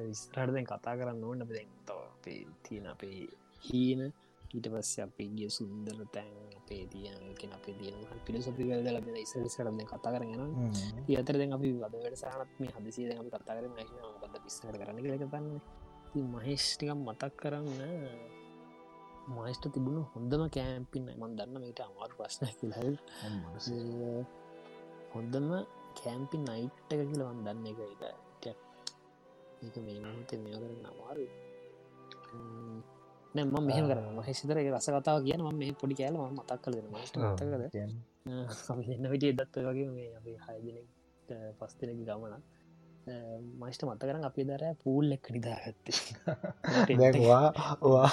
විස්රටදැන් 0.03 0.65
කතා 0.65 0.95
කරන්න 0.97 1.23
ඕන්න 1.23 1.45
දැන් 1.47 1.69
තව 1.81 1.99
අපේ 2.09 2.41
තියෙන 2.63 2.87
අපේ 2.87 3.27
හීන. 3.63 4.01
ඊට 4.53 4.67
පස්ස 4.69 4.99
අපේ 4.99 5.29
ගිය 5.29 5.49
සුන්දර 5.49 5.99
තැන් 6.13 6.33
අපේ 6.59 6.83
තියනක 6.87 7.41
අපේ 7.49 7.75
තියන 7.79 7.95
පිලසපි 8.25 8.63
වල 8.63 8.89
ලබෙන 8.91 9.17
ඉස්සරසරද 9.17 9.79
කතා 9.85 10.11
කරගෙන 10.13 10.43
අතර 11.17 11.35
දැන් 11.39 11.55
අපි 11.57 11.71
වදවට 11.75 12.21
සහනත් 12.21 12.51
මේ 12.59 12.73
හදිසිය 12.75 13.09
අපි 13.13 13.29
කතා 13.31 13.55
කරන 13.57 13.73
බද 14.21 14.33
පිස්සට 14.43 14.67
කරන්න 14.73 14.99
කියලකතන්න 15.03 15.47
මහෙෂ්ටිකම් 16.33 16.99
මතක් 17.01 17.33
කරන්න. 17.37 17.79
මයිස්ට 19.29 19.65
තිබුණු 19.71 20.01
හොඳම 20.13 20.43
කෑම්පින්න 20.49 21.07
මන් 21.13 21.31
දන්න 21.37 21.61
මේට 21.63 21.79
අමාරු 21.81 22.13
ප්‍රශ්න 22.19 22.45
කියල. 22.59 22.97
හොඳම 25.13 25.47
කෑම්පි 25.93 26.37
නයිට් 26.39 26.93
එක 26.93 27.01
කියලවන් 27.09 27.39
දන්න 27.45 27.65
එක 27.67 27.79
එක 27.85 28.45
ඒක 29.63 29.75
මේ 29.85 29.99
මහතේ 30.01 30.39
මෙය 30.39 30.53
කරන්න 30.53 30.85
අමාරු 30.91 31.25
නැම 33.35 33.47
මෙහ 33.67 33.79
කර 33.81 33.99
මහසිතර 34.17 34.57
රස 34.65 34.87
කතාව 34.95 35.19
කියන 35.25 35.41
ම 35.41 35.49
මේ 35.59 35.73
පොඩි 35.73 35.95
කෑල 35.99 36.15
ම 36.15 36.23
මතක් 36.31 36.61
කල 36.63 36.75
එන්න 38.93 39.07
විට 39.11 39.23
එදත්ව 39.25 39.65
වගේ 39.67 39.89
මේ 39.91 40.09
අපේ 40.17 40.37
හයදිනෙක් 40.45 40.87
පස්තිනක 41.59 42.01
ගමන 42.01 42.35
මයිස්ට 43.59 43.83
මත 43.83 44.01
කරන 44.01 44.23
අපි 44.23 44.41
දර 44.49 44.63
පූල් 44.83 45.07
එක් 45.11 45.25
නිදාගත්තේ. 45.29 45.97
දැවා 46.99 47.47
වා 47.85 48.11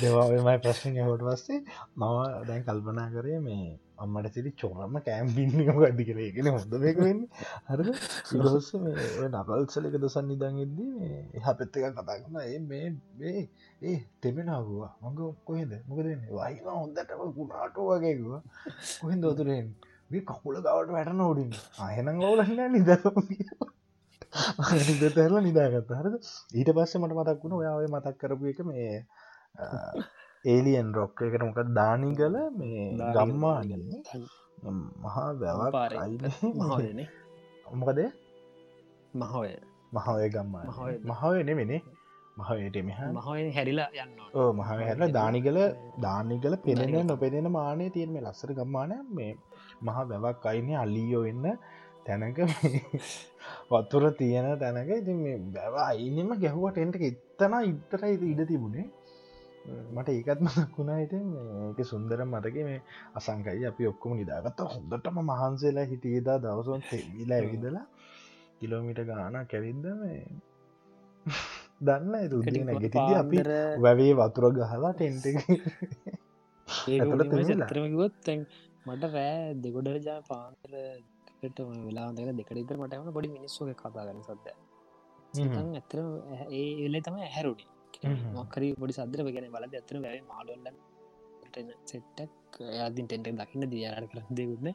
දෙවාමයි 0.00 0.56
ප්‍රශ්න 0.64 0.96
හොට 1.02 1.22
පස්සේ 1.26 1.60
මම 1.96 2.46
දැන් 2.48 2.62
කල්පනා 2.64 3.08
කරේ 3.10 3.40
මේ 3.40 3.68
අම්මට 3.98 4.34
සිරි 4.34 4.50
චොරම 4.54 4.94
කෑම්පින්නම 5.00 5.62
ගඩි 5.68 6.04
කරගෙන 6.08 6.50
හොඳ 6.50 6.74
මේකවෙන්න 6.76 7.22
හර 7.68 7.80
ඉරොස්ස 8.34 8.68
නකල්සලක 9.28 9.96
දසන් 9.96 10.28
නිදන් 10.28 10.60
එද්දී 10.64 11.08
එහ 11.36 11.46
පෙත්ත 11.54 11.78
එක 11.78 11.88
කතා 11.92 12.18
කරන 12.18 12.38
ඒ 12.42 12.58
මේ 12.64 12.92
මේ 13.16 13.42
ඒ 13.82 13.96
තෙමෙනගවා 14.20 14.90
මඟ 15.02 15.34
කොහෙද? 15.44 15.72
මොකද 15.86 16.06
වයිම 16.32 16.68
හොඳටම 16.72 17.24
ගුණාටෝ 17.32 17.88
වගේවා 17.92 18.42
කොහෙන් 18.94 19.20
දෝතුරෙන් 19.20 19.72
මේ 20.10 20.22
කකුල 20.24 20.56
ගවට 20.58 20.94
වැටන 20.94 21.20
ෝඩින් 21.22 21.50
අයනම් 21.80 22.14
ගවලන්න 22.18 22.72
නිද 22.72 22.90
නිදතරල 24.88 25.36
නිදාගත්ත. 25.40 25.90
හරද? 25.92 26.14
ඊට 26.52 26.70
පස්සේ 26.72 27.00
මට 27.00 27.14
මතක් 27.14 27.42
වුණ 27.42 27.58
ඔයාව 27.58 27.84
මතක් 27.88 28.16
කරපු 28.20 28.50
එක 28.50 28.60
මේ 28.64 28.90
ඒලියන් 30.44 30.94
රොක්ක 30.94 31.22
එකට 31.22 31.42
මොකක් 31.42 31.60
දානි 31.74 32.10
කල 32.14 32.36
මේ 32.58 32.84
ගම්මා 33.14 33.60
මහා 35.02 35.30
වැවක් 35.34 35.74
මහවන 36.54 37.00
මොකද? 37.66 38.00
මහවය. 39.14 39.52
මහවය 39.92 40.28
ගම්මා. 40.28 40.64
මහාවය 41.04 41.42
නෙමෙනේ 41.42 41.82
මහයට 42.36 42.76
මෙහ 42.84 43.00
මහය 43.08 43.50
හැරිලා 43.50 43.88
යන්න 43.96 44.20
ඕ 44.34 44.52
මහව 44.52 44.78
හැරල 44.80 45.12
දානිකල 45.12 45.58
දානිකල 46.00 46.54
පෙනෙන 46.56 47.06
නොපෙනෙන 47.06 47.50
මානය 47.50 47.90
තියෙන 47.90 48.12
මේ 48.12 48.22
ලස්සර 48.22 48.52
ගම්මානය 48.52 48.98
මේ 49.10 49.32
මහා 49.82 50.04
වැවක් 50.04 50.46
අයින 50.46 50.70
අල්ලියෝ 50.76 51.22
වෙන්න 51.22 51.46
තැනක. 52.06 52.38
වතුර 53.70 54.04
තියෙන 54.12 54.46
තැනක. 54.58 54.90
ඉති 54.90 55.14
මේ 55.14 55.38
බැව 55.54 55.74
අයිනම 55.84 56.30
ගැහුවට 56.36 56.78
එන්ට 56.78 56.96
එත්තන 57.02 57.54
ඉත්තර 57.64 58.04
ඉඩ 58.06 58.42
තිබුණේ 58.46 58.86
මට 59.92 60.08
ඒකත් 60.10 60.40
මකුණා 60.42 60.98
ඉතින් 61.00 61.24
ඒක 61.60 61.80
සුන්දර 61.84 62.20
මතක 62.24 62.56
මේ 62.62 62.80
අසංකයි 63.14 63.64
අපි 63.66 63.82
ඔක්කොම 63.86 64.12
නිදාගත්ත. 64.14 64.60
හොඳටම 64.66 65.16
මහන්සේලා 65.22 65.86
හිටියදා 65.86 66.38
දවසුවන් 66.40 66.82
තෙවිලා 66.84 67.38
ඇවිදලා 67.38 67.86
කිලෝමිට 68.58 69.00
ගාන 69.06 69.36
කැවිද්ද 69.46 69.86
මේ 69.96 70.20
දන්න 71.80 72.14
තුදින 72.30 72.70
ගෙතිද 72.76 72.96
අපි 73.14 73.38
වැවේ 73.80 74.12
වතුර 74.14 74.44
ගහලා 74.54 74.92
ටෙන්ට 74.92 75.26
තැන් 78.20 78.40
මට 78.86 79.04
රෑ 79.08 79.54
දෙගොඩර 79.56 79.96
ජා 80.00 80.20
පාන්තරට 80.24 81.58
වෙලා 81.80 82.08
දෙක 82.12 82.30
දෙකරතර 82.36 82.76
මටම 82.78 83.12
පොඩි 83.12 83.28
මිනිස්සුක 83.30 83.74
කතා 83.74 83.92
කරන 83.98 84.22
සද්ද 84.22 84.46
ඇතර 85.72 85.98
ඒ 86.52 86.68
එල්ලේ 86.84 87.02
තම 87.02 87.18
හැරුණේ 87.28 87.77
හ්ම්. 88.02 88.28
මොකරි 88.34 88.68
පොඩි 88.74 88.98
සදර 88.98 89.20
ගෙන 89.28 89.48
බලද 89.54 89.74
ඇතර 89.74 89.96
වැැ 90.04 90.20
මාලොල්ල 90.26 90.68
සෙට්ටක් 91.84 92.58
යාදින් 92.72 93.06
ටෙන්ට 93.06 93.40
දකින්න 93.40 93.70
දියරට 93.72 94.10
කරන්න 94.10 94.36
දෙවන්න 94.38 94.68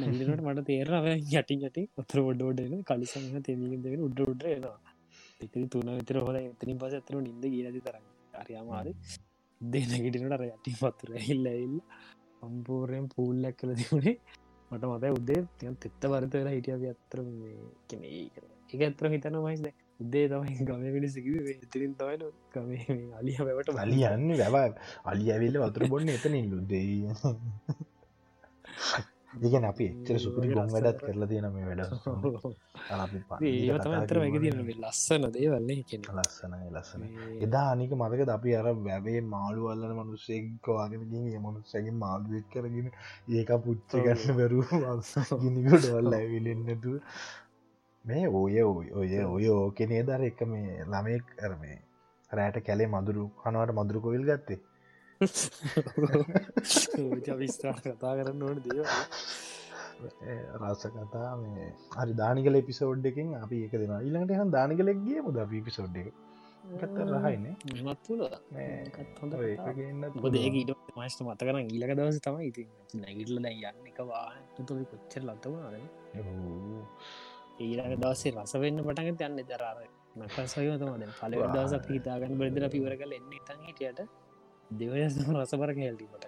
නැට 0.00 0.42
මට 0.46 0.66
තේරව 0.66 1.06
යටි 1.12 1.58
යටි 1.60 1.84
ඔතර 1.96 2.20
ොඩෝඩන 2.22 2.82
කලිසම 2.82 3.28
තේමීගෙන් 3.42 4.02
උඩ 4.08 4.24
උඩ 4.24 4.44
තුන 5.70 5.92
විතර 5.92 6.18
හොල 6.20 6.40
එතනින් 6.40 6.80
පස 6.80 6.98
ඇතර 6.98 7.20
නින්ද 7.20 7.46
ගීලති 7.46 7.80
තරන්න 7.80 8.06
අරයාමාද 8.34 8.88
දෙ 9.60 9.80
නැගිටිනට 9.90 10.36
අර 10.36 10.44
යටි 10.46 10.72
පත්තුර 10.80 11.10
එල්ල 11.22 11.46
එල්ල 11.52 11.76
සම්පූර්යෙන් 12.40 13.06
පූල්ලක් 13.08 13.56
කළ 13.58 13.74
තිබුණේ. 13.74 14.16
මට 14.70 14.84
මතයි 14.86 15.10
උදේ 15.10 15.40
තියන් 15.58 15.76
තෙත්ත 15.76 16.04
වරත 16.04 16.34
වෙලා 16.34 16.54
හිටිය 16.56 16.90
අත්තර 16.90 17.20
කෙන 17.88 18.04
එක 18.72 18.80
ඇතර 18.80 19.08
හිතන 19.12 19.36
මයිස්ද 19.38 19.66
උදේ 20.00 20.26
තමයි 20.28 20.66
ගම 20.66 20.84
පිනිසිකිව 20.94 21.48
එතරින් 21.54 21.94
තමයින 21.94 22.22
ගම 22.52 22.70
අලිය 23.14 23.38
වැවට 23.40 23.74
අලි 23.78 23.98
යන්න 24.08 24.36
වැව. 24.36 24.72
අලි 25.04 25.24
ඇවිල්ල 25.30 25.58
වතුර 25.62 25.88
බොන්න 25.88 26.08
එතන 26.10 26.38
ලුදේ 26.50 26.84
දෙගෙන 29.34 29.64
අපි 29.64 29.86
එච්චර 29.86 30.16
සුපරි 30.18 30.48
ගොම් 30.50 30.68
වැඩත් 30.68 31.00
කරලා 31.00 31.28
තියෙන 31.30 31.46
මේ 31.52 31.66
වැඩ. 31.70 31.82
ඒ 33.42 33.78
තමතර 33.78 34.18
වැග 34.22 34.36
තියන 34.42 34.60
ලස්සන 34.74 35.26
දේවල්න්නේ 35.36 35.84
කෙන 35.84 36.02
ලස්සනයි 36.16 36.68
ලස්සන 36.72 37.02
එදා 37.46 37.66
අනික 37.70 37.94
මතක 37.98 38.28
අපි 38.28 38.56
අර 38.56 38.68
වැවේ 38.80 39.20
මාළු 39.28 39.70
අල්ලන 39.72 39.94
මනුස්සෙක්කවාගෙන 40.00 41.06
ගින් 41.10 41.46
මනුස්සැකින් 41.46 41.96
මාළුවෙක් 41.96 42.46
කරගෙන 42.52 42.90
ඒක 43.32 43.50
පුච්ච 43.64 43.96
ගන්න 43.98 44.38
බැරූ 44.38 44.64
ගිනිකොට 45.42 45.88
වල්ල 45.88 46.14
ඇවිලෙන්න්නතු 46.14 46.94
මේ 48.04 48.26
ඔය 48.30 48.56
ඔය 48.62 49.12
ඔය 49.26 49.46
ඕකනේ 49.50 50.02
දර 50.04 50.22
එක 50.26 50.40
මේ 50.46 50.84
ළමෙක් 50.84 51.26
කරමේ 51.32 51.78
රෑට 52.30 52.58
කැලේ 52.66 52.88
මදුරු 52.88 53.24
කනවට 53.40 53.76
මදුරු 53.78 53.98
කොවිල් 54.00 54.24
ගත්තේ. 54.28 54.60
විස්ථා 57.38 57.74
කතා 57.78 58.12
කරන්න 58.18 58.42
ඕන 58.42 58.58
ඒ 60.24 60.38
රස 60.60 60.82
කතා 60.94 61.32
මේ 61.38 61.70
හරි 61.96 62.14
දානිකල 62.14 62.54
එපිසෝඩ් 62.56 63.04
එකින් 63.06 63.34
අපි 63.38 63.64
ඒක 63.64 63.74
දෙෙන 63.80 63.96
ඊළඟට 63.98 64.38
හන් 64.38 64.50
දානිකලෙක්ගේ 64.50 65.24
මුද 65.26 65.40
පිසෝඩ් 65.66 65.96
එක? 65.96 66.08
ගත්ත 66.72 66.96
රහයිනේ 67.08 67.54
ඒකගන්න 69.44 70.04
බොද 70.18 70.36
ඒක 70.38 70.54
ඊට 70.60 70.72
මස්ට 70.96 71.20
මත 71.24 71.40
කරන 71.42 71.68
ඊලක 71.68 71.92
දවස 71.98 72.18
තමයි 72.26 72.48
ඉති 72.50 72.64
නැගිටල 72.96 73.38
දැන් 73.38 73.58
යන්න. 73.62 73.88
එක 73.90 73.98
වාන 74.06 74.66
තුොි 74.66 74.84
කොච්චර 74.92 75.22
ලත්තවුණාද 75.22 75.76
ඊලක 77.58 77.96
දවසේ 77.98 78.32
රස 78.34 78.54
වෙන්න 78.56 78.82
පටග 78.82 79.20
යන්න 79.22 79.42
දරාර 79.46 79.82
නකසයම 80.16 80.78
තමද 80.78 81.10
පල 81.18 81.34
දවස 81.48 81.74
පිතාගන්න 81.84 82.38
බෙදර 82.38 82.70
පිවර 82.70 82.96
කල 82.96 83.12
එන්න 83.12 83.30
තන් 83.42 83.60
හිටියට 83.66 84.00
දෙවස 84.70 85.20
රසපර 85.34 85.70
කැල්ටීමට 85.74 86.26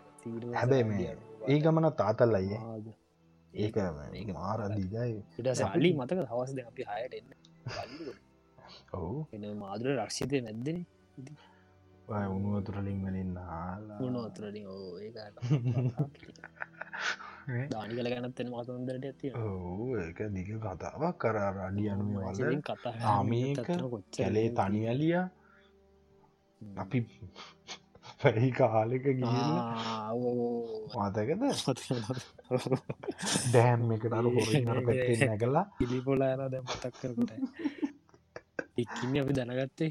හැබැයි 0.55 0.85
මේ 0.85 1.17
ඒ 1.49 1.59
ගමන 1.61 1.91
තාතල් 1.95 2.35
අයිය 2.35 2.95
ඒක 3.53 3.77
ඒක 4.13 4.29
මාර 4.35 4.61
දිගයි 4.71 5.13
ඉට 5.39 5.51
සල්ලි 5.55 5.91
මතක 5.95 6.19
දවස්ද 6.23 6.59
අපි 6.65 6.83
හයට 6.85 7.15
එන්න. 7.15 7.31
ඔහු 8.95 9.19
එන 9.33 9.45
මාදුර 9.59 9.91
රක්ෂිතය 9.97 10.41
නැද්දන 10.41 10.79
උනුවතුරලින් 12.29 12.99
වලින් 13.05 13.31
නාලා 13.35 14.01
උනොතුරලින් 14.01 14.67
ඕ 14.69 14.91
ඒ 14.99 15.11
දානි 17.47 17.95
කල 17.95 18.09
ගැනත්තෙන 18.13 18.49
මතන්දරට 18.51 19.05
ඇති 19.05 19.29
ඒක 19.99 20.19
දිග 20.35 20.49
කතාවක්. 20.59 21.17
කර 21.19 21.37
අඩි 21.63 21.89
අනුව 21.89 22.11
වල 22.29 22.61
ආමේක 23.07 23.59
කැලේ 24.13 24.49
තනිවලිය 24.53 25.17
අපි 26.77 26.99
පැහි 28.21 28.51
කාලෙක 28.53 29.05
ගිහිල්ලා 29.11 30.13
මාතකද? 30.95 31.43
හොරින් 34.39 34.69
අර 34.73 34.81
පැත්තෙන් 34.83 35.21
නැගලා. 35.31 35.65
පිලිපොලා 35.79 36.33
යන 36.35 36.43
දැ 36.53 36.63
මතක් 36.63 36.95
කරකට 37.01 37.31
එක්කින්න 38.77 39.19
අපි 39.23 39.33
දැනගත්තේ. 39.33 39.91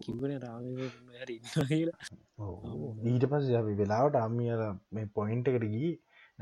කිවන 0.00 0.32
රාම 0.44 0.64
ඉන්න 0.66 1.68
කියලා. 1.68 1.98
ඊට 3.06 3.24
පස්ස 3.30 3.52
අපි 3.60 3.78
වෙලාවට 3.80 4.18
අම්මියල 4.18 4.64
මේ 4.90 5.12
පොයින්ට 5.16 5.48
එකට 5.48 5.68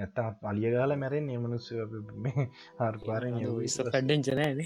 නැත්තා 0.01 0.29
අලිය 0.45 0.71
ගාල 0.73 0.93
මැරෙන් 0.97 1.27
එමනුස්ස 1.31 1.67
හර්පාරෙන් 2.81 3.35
පැඩ්ඩෙන් 3.87 4.23
ජනෑන 4.23 4.61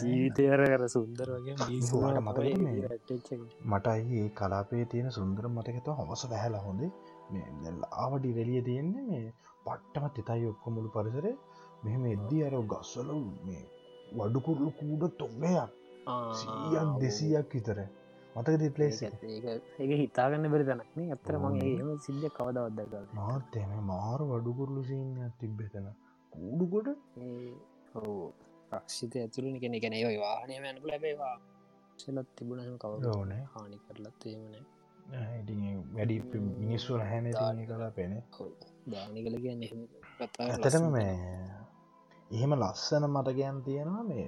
ජීවිතය 0.00 0.46
අර 0.48 0.62
කර 0.66 0.84
සුන්දර 0.88 1.28
වගේ 1.34 1.56
මට 1.60 2.22
මතකද 2.22 2.58
මේ? 2.60 2.80
රට්ටච්ච 2.86 3.28
මට 3.66 3.86
අයි 3.86 4.20
ඒ 4.20 4.28
කලාපේ 4.32 4.84
තියෙන 4.86 5.10
සුන්දර 5.10 5.48
මතකත 5.50 5.96
හොමස 5.98 6.24
වැහලා 6.30 6.62
හොඳේ. 6.62 6.90
මේ 7.30 7.74
ආවඩි 7.96 8.34
රෙලිය 8.34 8.62
තියෙන්නේ 8.62 9.04
මේ 9.04 9.24
පට්ටමත් 9.66 10.18
එතයි 10.18 10.46
ඔක්කො 10.46 10.66
මුළු 10.70 10.90
පරිසර. 10.90 11.26
මෙහෙම 11.82 12.04
එද්දී 12.06 12.42
අර 12.42 12.56
ගස්වල 12.70 13.10
මේ 13.44 13.62
වඩුකුරලු 14.16 14.70
කූඩ 14.72 15.02
තොම්මයක් 15.16 15.70
සීයක් 16.34 16.88
දෙසීයක් 17.00 17.48
විතර 17.52 17.78
මතකද 18.34 18.64
පලේස 18.70 19.00
ඒක 19.02 19.90
හිතාගන්න 19.96 20.46
බැරි 20.52 20.64
තනක්නේ 20.68 21.08
ඇත්තර 21.10 21.36
මගේ 21.38 21.72
එම 21.80 21.90
සිද්ධ 21.98 22.26
කවදවත්දකල් 22.30 23.06
මාතම 23.14 23.72
මාර 23.86 24.20
වඩුකුරලු 24.30 24.82
සීනයක් 24.84 25.34
තිබ්බෙතන 25.38 25.88
කූඩුකොට? 26.32 26.88
හෝ 27.94 28.32
රක්ෂිත 28.72 29.14
ඇතුළනි 29.16 29.58
කෙන 29.60 29.74
ගැන 29.78 29.94
ඒ 29.94 30.14
වාහනය 30.18 30.54
මැනපු 30.58 30.86
ලැබේවා 30.88 31.34
සෙලත් 31.98 32.28
තිබුණහම 32.36 32.76
කවද 32.78 33.04
ඕනේ 33.12 33.42
හානි 33.50 33.78
කරලත් 33.84 34.26
ඒමන 34.26 34.54
වැඩි 35.94 36.16
මිනිස්සු 36.60 36.98
හැන 37.02 37.26
කලා 37.32 37.90
පෙන 37.92 38.14
දානි 38.88 39.24
කළ 39.24 39.38
කියන්න 39.44 39.62
ඇතටම 40.46 40.86
මේ 40.90 41.14
එහෙම 42.30 42.52
ලස්සන 42.56 43.04
මතකයන් 43.10 43.62
තියෙනවා 43.64 44.04
මේ 44.04 44.26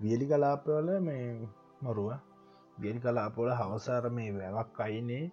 වියලි 0.00 0.26
කලාපවල 0.26 0.88
මේ 1.00 1.26
මරුව 1.82 2.10
වියලි 2.78 3.00
කලාපොල 3.00 3.50
හවසාර 3.52 4.04
මේ 4.10 4.30
වැවක් 4.32 4.80
අයිනේ. 4.80 5.24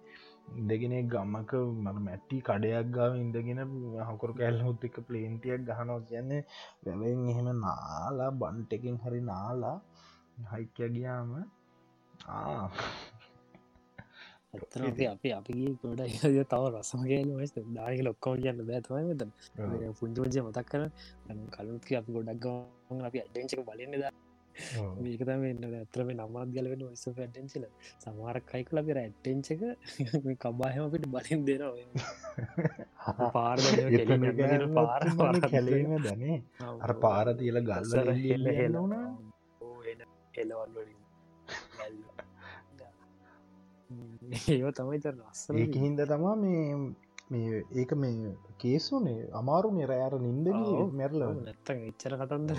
ඉඳගෙන 0.52 0.94
ගම්මක 1.08 1.52
මට 1.76 1.98
මැට්ටි 2.06 2.36
කඩයක් 2.40 2.88
ගාව 2.90 3.12
ඉඳගෙන 3.16 3.60
හකොර 4.08 4.32
කැල් 4.34 4.56
හුත් 4.60 4.84
එක 4.84 4.96
ප්ලේන්ටියක් 5.06 5.60
ගහනෝ 5.68 6.00
කියන්නේ. 6.08 6.42
වැවෙන් 6.84 7.28
එහෙම 7.30 7.48
නාලා 7.58 8.30
බන්්ටකින් 8.32 8.96
හරි 8.98 9.20
නාලා 9.22 9.76
හයිකය 10.46 10.86
ගියාම 10.90 11.30
අපි 15.06 15.28
අපි 15.32 15.54
පොඩ 15.80 16.00
තව 16.44 16.62
රසමගේ 16.72 17.22
ස් 17.42 17.52
දායක 17.76 18.00
ලොක්කෝ 18.02 18.34
කියන්න 18.36 18.60
බෑතුවයි 18.68 19.04
මෙතන 19.10 19.30
පුංචෝජය 19.98 20.38
මතක් 20.40 20.66
කර. 20.70 20.82
කලුත් 21.50 21.82
අපි 21.92 22.10
ගොඩක් 22.12 22.38
ගම 22.42 23.00
අපි 23.08 23.18
අඩෙන්චක 23.20 23.60
බලන්න 23.66 24.00
දා 24.02 24.12
මේකතම 25.00 25.44
එන්න 25.44 25.64
ඇතරම 25.70 26.08
නම්මත් 26.12 26.50
ගලවෙන 26.54 26.82
ඔස්ස 26.84 27.04
ටෙන්චල 27.10 27.64
සමාරක් 27.98 28.44
කයි 28.50 28.64
කල 28.64 28.78
පෙර 28.82 28.98
ඇට්ටෙන්චක 28.98 29.62
කබාහම 30.40 30.90
පිට 30.92 31.06
බලින් 31.08 31.40
දෙනවා 31.44 33.30
පාර 33.30 33.58
පාර 34.74 35.36
කැලීම 35.44 35.94
දැනේ. 36.00 36.38
අර 36.78 36.92
පාර 36.96 37.26
තියල 37.36 37.58
ගල්සර 37.62 38.08
හෙල්ල 38.20 38.46
හෙලවුණා 38.52 39.06
හෙලවල්ලින් 40.34 41.00
ඒව 44.50 44.68
තමයි 44.72 44.98
තර 45.00 45.14
ලස්සන 45.14 45.58
ඒක 45.58 45.74
හින්ද 45.76 46.00
තමා 46.06 46.36
මේ 46.36 46.62
මේ 47.30 47.64
ඒක 47.72 47.92
මේ 47.94 48.32
කේසුනේ 48.58 49.28
අමාරු 49.32 49.68
නිරයාර 49.72 50.14
නින්ද 50.18 50.46
මැරල. 50.92 51.22
නැත්ත 51.38 51.70
එච්චර 51.70 52.14
කතන්දර 52.20 52.58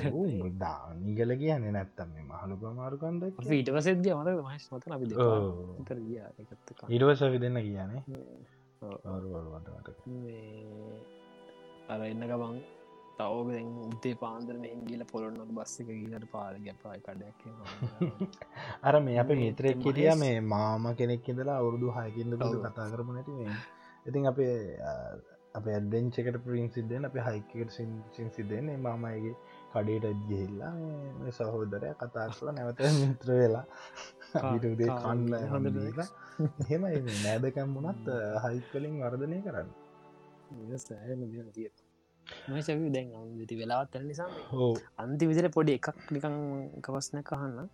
දානිගල 0.58 1.32
කියන 1.36 1.66
නැත්තම් 1.70 2.10
මේ 2.10 2.26
මහලු 2.26 2.56
පමාරුකන්ද 2.58 3.24
ඊට 3.52 3.70
පසෙද්‍ය 3.72 4.10
මත 4.14 4.30
මහස් 4.40 4.66
මත 4.72 4.84
අපි 4.90 5.06
ඉඩවස 6.90 7.22
විදන්න 7.28 7.62
කියන්නේ. 7.62 8.02
අර 11.88 12.02
එන්න 12.04 12.24
ගබන් 12.24 12.58
තවගෙන් 13.18 13.68
උත්තේ 13.84 14.16
පාන්දර 14.16 14.56
හිගිල 14.64 15.04
පොළොන්නක් 15.06 15.52
බස්සක 15.54 15.90
ගීලට 15.92 16.26
පාල 16.32 16.58
ගැපයි 16.60 17.00
කඩයක් 17.02 17.40
අර 18.88 18.96
මේ 19.02 19.18
අප 19.20 19.32
මිත්‍රයක් 19.36 19.80
කිටිය 19.80 20.12
මේ 20.18 20.36
මාම 20.48 20.86
කෙනෙක් 20.96 21.30
ඉදලා 21.30 21.58
අවුරුදු 21.58 21.94
හයකින්ද 21.94 22.38
කතා 22.42 22.92
කරපු 22.92 23.12
නැති 23.12 23.34
ඉතින් 24.06 24.28
අපේ 24.28 24.56
අප 25.56 25.66
ඇඩ්ඩෙන්චකට 25.68 26.38
පින් 26.46 26.68
සිද්ධෙන් 26.70 27.08
අප 27.08 27.16
හයිකට 27.28 27.72
සින් 27.72 27.92
සිද්ධන්නේ 28.30 28.78
මාමයගේ 28.78 29.36
කඩේට 29.74 30.20
ගිහිල්ලා 30.30 30.74
සහෝදරය 31.38 31.90
කතා 31.94 32.28
කරලා 32.30 32.54
නැවත 32.58 32.82
මිත්‍ර 33.00 33.32
වෙලා 33.34 33.66
විටදේ 34.56 34.90
කන්න 35.00 35.34
හොඳ 35.54 35.68
එහෙම 36.64 36.86
නෑදකම් 37.24 37.74
වුණත් 37.78 38.12
හයිත් 38.44 38.66
කලින් 38.72 38.96
වර්ධනය 39.02 39.40
කරන්න. 39.46 39.70
මසැවි 42.50 42.90
දැන් 42.90 43.10
අන්ති 43.16 43.56
වෙලාවත් 43.62 43.90
තැන 43.94 44.08
නිසා 44.12 44.30
අන්ති 44.98 45.32
විදිර 45.32 45.50
පොඩි 45.50 45.78
එකක් 45.80 45.88
නිකං 46.12 46.38
කවස්න 46.84 47.18
කහන්න 47.24 47.68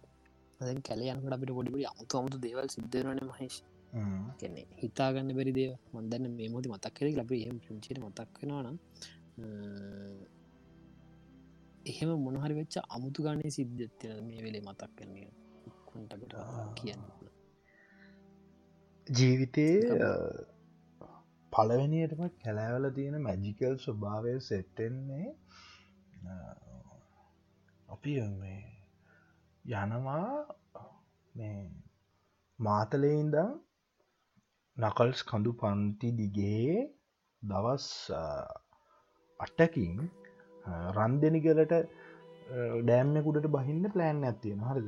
කැලයන්ට 0.88 1.36
අපිට 1.36 1.54
පොඩිපුඩි 1.58 1.88
අමුතු 1.92 2.20
අමුතු 2.20 2.38
දේවල් 2.46 2.68
සිද්ධරන 2.76 3.22
මහේෂ් 3.30 3.58
කෙනෙ 4.40 4.62
හිතාගන්න 4.78 5.32
බැරි 5.38 5.52
දේව 5.52 5.74
මන්දන්න 5.94 6.36
මේ 6.38 6.50
මොති 6.50 6.70
මතක් 6.70 6.94
කරෙ 6.96 7.10
ලබ 7.14 7.32
එහම 7.38 7.58
පුංචිට 7.66 7.98
මතක් 8.00 8.38
වෙනවානම් 8.40 8.78
එහෙම 11.86 12.12
මොනහරි 12.20 12.54
වෙච්ච 12.54 12.76
අමුතු 12.90 13.26
ගානය 13.26 13.44
සිද්ධත්ය 13.50 14.08
මේ 14.22 14.42
වෙලේ 14.46 14.64
මතක් 14.64 14.92
කරනය 14.98 15.22
කොටකට 15.88 16.34
කියන්න 16.78 17.04
ජීවිතයේ 19.08 19.80
පළවෙනියටම 21.54 22.22
කැලෑවල 22.38 22.86
තියෙන 22.92 23.18
මැජිකල් 23.20 23.76
ස්වභාවය 23.78 24.36
සෙට්ටෙන්නේ 24.42 25.28
අපි 27.88 28.14
මේ 28.38 28.62
යනවා 29.66 30.30
මේ 31.34 31.60
මාතලේඉදම් 32.60 33.52
නකල්ස් 34.78 35.20
කඳු 35.24 35.52
පන්ති 35.54 36.10
දිගේ 36.18 36.76
දවස් 37.42 37.88
අට්ටකින් 39.40 39.96
රන් 40.96 41.14
දෙනිගලට 41.22 41.74
ඩෑම්මකුඩට 42.82 43.48
බහින්න 43.50 43.84
ප්ලෑන් 43.94 44.24
ඇත්තියෙන 44.24 44.62
හරිද? 44.62 44.88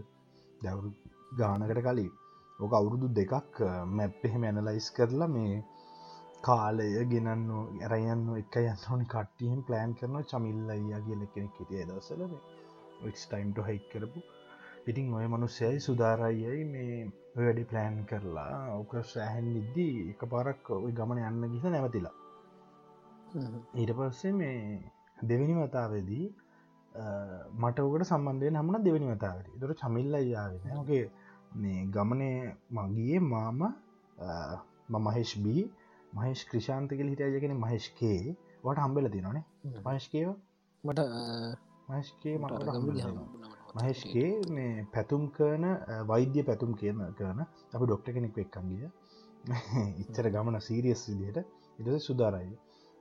දැවරු 0.61 0.89
ගානකට 1.33 1.81
කලින්. 1.81 2.11
ඕක 2.59 2.73
අවුරුදු 2.73 3.07
දෙකක් 3.11 3.59
මැප් 3.91 4.23
එහෙම 4.23 4.43
ඇනලයිස් 4.43 4.87
කරලා 4.91 5.29
මේ 5.29 5.55
කාලය 6.43 6.87
ගෙනන්න 7.11 7.51
ඇරයන්න 7.81 8.23
එක 8.35 8.55
යන්නනි 8.61 9.05
කට්ටියෙන් 9.07 9.65
ප්ලෑන් 9.67 9.97
කරන 9.99 10.17
චමිල්ල 10.31 10.73
අයියා 10.75 11.05
කියල 11.05 11.21
කෙනෙක් 11.33 11.59
හිටිය 11.59 11.85
දසල 11.89 12.23
ටයිම්ට 13.11 13.61
හයික් 13.67 13.85
කරපු 13.91 14.19
ඉතින් 14.87 15.13
ඔය 15.13 15.27
මනුස්සයයි 15.27 15.79
සුදාරයියයි 15.79 16.63
මේ 16.65 16.95
වැඩි 17.37 17.63
ප්ලෑන් 17.65 17.95
කරලා? 18.05 18.55
ඕක 18.73 18.91
සෑහැන් 19.05 19.47
නිද්දී 19.53 19.95
එක 20.11 20.21
පාරක් 20.31 20.69
ඔය 20.77 20.91
ගමන 20.91 21.21
යන්න 21.23 21.51
ගිස 21.53 21.65
නැවතිලා. 21.67 22.15
ඊට 23.73 23.91
පස්සේ 23.97 24.33
මේ 24.33 24.57
දෙවිනි 25.23 25.55
වතාවේදී 25.57 26.25
මට 27.55 27.77
ඕකට 27.79 28.05
සම්බන්ධය 28.05 28.51
හමන 28.53 28.85
දෙවනි 28.85 29.07
වතාවට 29.09 29.55
දොර 29.61 29.73
චමිල්ල 29.75 30.19
යාවෙන 30.25 30.77
ඕගේ 30.77 31.05
මේ 31.55 31.79
ගමනේ 31.87 32.37
මගේ 32.71 33.19
මාම 33.25 33.63
මමහෙෂ්බී 34.89 35.63
මහේෂ් 36.13 36.45
ක්‍රෂාන්තකල 36.49 37.07
හිටයගෙන 37.07 37.55
මහේෂ්කේ 37.57 38.19
වට 38.63 38.85
හම්බෙල 38.85 39.09
තිනනේ 39.09 39.43
මහේෂ්කේව 39.81 40.29
මට 40.83 41.09
මහේෂ්කේ 41.89 42.35
මට 42.39 43.52
මහේෂ්කේ 43.75 44.31
මේ 44.51 44.85
පැතුම් 44.91 45.23
කරන 45.31 45.65
වෛද්‍ය 46.07 46.41
පැතුම් 46.43 46.71
කියන 46.75 46.99
කරන 47.15 47.39
අපි 47.73 47.85
ඩොක්ට 47.85 48.11
කෙනෙක් 48.11 48.37
එක්කන්ගිය 48.39 48.85
ඉච්චර 50.01 50.29
ගමන 50.29 50.59
සීරියස් 50.61 51.01
විදියට 51.09 51.39
ඉට 51.79 51.89
සුදාරයි. 52.01 52.53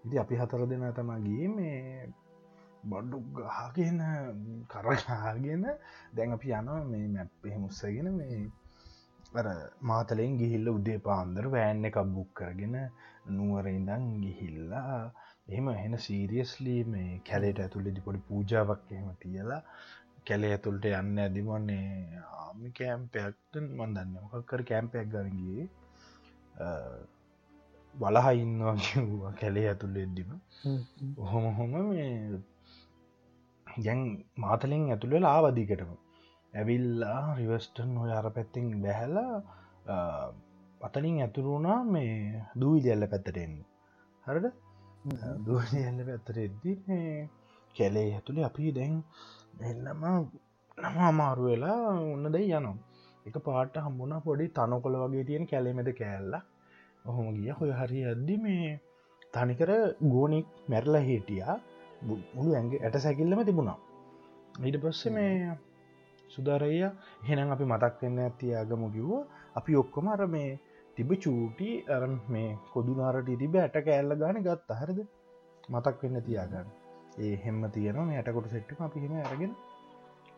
ඉති 0.04 0.16
අපි 0.18 0.34
හතර 0.36 0.62
දෙන 0.66 0.84
තමගේ 0.92 1.48
මේ 1.50 2.08
බඩ්ඩු 2.84 3.18
ගහගෙන 3.36 4.00
කරගාගෙන 4.68 5.64
දැන් 6.12 6.32
අපි 6.32 6.48
යන 6.52 6.70
මේ 6.86 7.06
මැප්පේ 7.10 7.56
මුස්සගෙන 7.58 8.08
මේ 8.12 8.40
අර 9.34 9.46
මාතලෙන් 9.82 10.32
ගිහිල්ල 10.40 10.66
උදේ 10.68 10.98
පාන්දර 11.00 11.46
වෑන්න 11.48 11.84
එකක් 11.84 11.98
බුක් 12.10 12.30
කරගෙන 12.34 12.74
නුවරඉදං 13.30 14.08
ගිහිල්ලා 14.20 14.96
එහම 15.48 15.68
එන 15.76 15.94
සීරියස්ලි 16.00 16.76
මේ 16.86 17.20
කැලේට 17.22 17.60
ඇතුළෙදි 17.60 18.04
පොඩි 18.06 18.26
පූජාවක් 18.28 18.90
එහෙම 18.90 19.08
තියලා 19.22 19.62
කැලේ 20.26 20.52
ඇතුළට 20.52 20.84
යන්න 20.90 21.18
ඇදිමන්නේ 21.18 22.20
ආමි 22.38 22.70
කෑම්පයක්ට 22.72 23.58
මන්දන්න 23.60 24.14
මොකක්කර 24.16 24.62
කෑම්පයක් 24.64 25.08
ගරගේ 25.08 25.66
බලහ 27.94 28.28
ඉන්නවා 28.36 28.76
කිව්වා 28.84 29.32
කැලේ 29.40 29.66
ඇතුළ 29.68 29.96
එද්දිම 29.96 30.30
ඔහොම 31.18 31.46
හොම 31.54 31.74
මේ 31.90 32.12
ගැන් 33.66 34.00
මාතලින් 34.36 34.86
ඇතුළේ 34.90 35.24
ආවදිකටම 35.26 35.92
ඇවිල්ලා 36.52 37.20
රිවස්ටන් 37.36 37.92
හොය 37.96 38.12
අර 38.12 38.26
පැත්තිෙන් 38.30 38.72
බැහැලා 38.82 39.36
අතනින් 40.80 41.20
ඇතුරුණා 41.20 41.78
මේ 41.86 42.14
දූවිලියල්ල 42.60 43.04
පැත්තරෙන් 43.06 43.54
හරද? 44.26 44.46
දූලියල්ල 45.46 46.00
පැත්තර 46.08 46.38
එද්දි 46.38 46.72
කැලේ 47.74 48.08
ඇතුළේ 48.14 48.44
අපි 48.44 48.72
දැන් 48.72 48.96
එන්නම 49.52 50.02
නම 50.78 50.96
අමාරු 51.02 51.42
වෙලා 51.44 51.80
ඔන්න 52.06 52.26
දෙයි 52.28 52.52
යනම් 52.52 52.78
එක 53.26 53.36
පාට 53.40 53.74
හම්බුණ 53.76 54.14
පොඩි 54.20 54.46
තනකොළ 54.50 54.96
වගේ 55.02 55.24
තියෙන 55.24 55.44
කැලෙමෙද 55.46 55.90
කෑල්ල. 55.92 56.34
ඔහොම 57.04 57.26
ගිය. 57.34 57.50
හොය 57.50 57.70
හරි 57.72 58.00
ඇද්දි 58.04 58.36
මේ 58.38 58.80
තනිකර 59.34 59.70
ගෝනික් 60.04 60.46
මැරලා 60.68 61.02
හිටියා. 61.02 61.54
මුළු 62.34 62.50
ඇගේ 62.52 62.82
ඇට 62.82 62.96
සැකිල්ලම 62.98 63.44
තිබුණා. 63.44 63.78
ඊට 64.58 64.78
පස්ස 64.82 65.02
මේ 65.08 65.56
සුදරය 66.30 66.74
හෙනම් 67.22 67.54
අපි 67.54 67.64
මතක් 67.64 67.94
වෙන්න 68.02 68.18
ඇති 68.18 68.54
ආගම 68.54 68.84
කිව්ව. 68.90 69.12
අපි 69.56 69.72
ඔක්කොම 69.76 70.06
අර 70.08 70.22
මේ 70.26 70.50
තිබ 70.96 71.10
චූටි 71.16 71.70
අර 71.88 72.04
මේ 72.28 72.58
කොදුනාරට 72.72 73.34
තිබ 73.38 73.54
ඇට 73.56 73.76
කෑල්ල 73.80 74.12
ගාන 74.16 74.42
ගත් 74.42 74.68
අහරද 74.70 74.98
මතක් 75.68 75.98
වෙන්න 76.02 76.22
තියාගන්න. 76.22 76.81
ඒ 77.18 77.36
හෙම 77.44 77.70
තියනවා. 77.70 78.04
මේ 78.04 78.18
ඇටකොට 78.18 78.50
සෙට්ට 78.50 78.80
අපි 78.80 79.00
හෙම 79.04 79.14
ඇරගෙන 79.16 79.52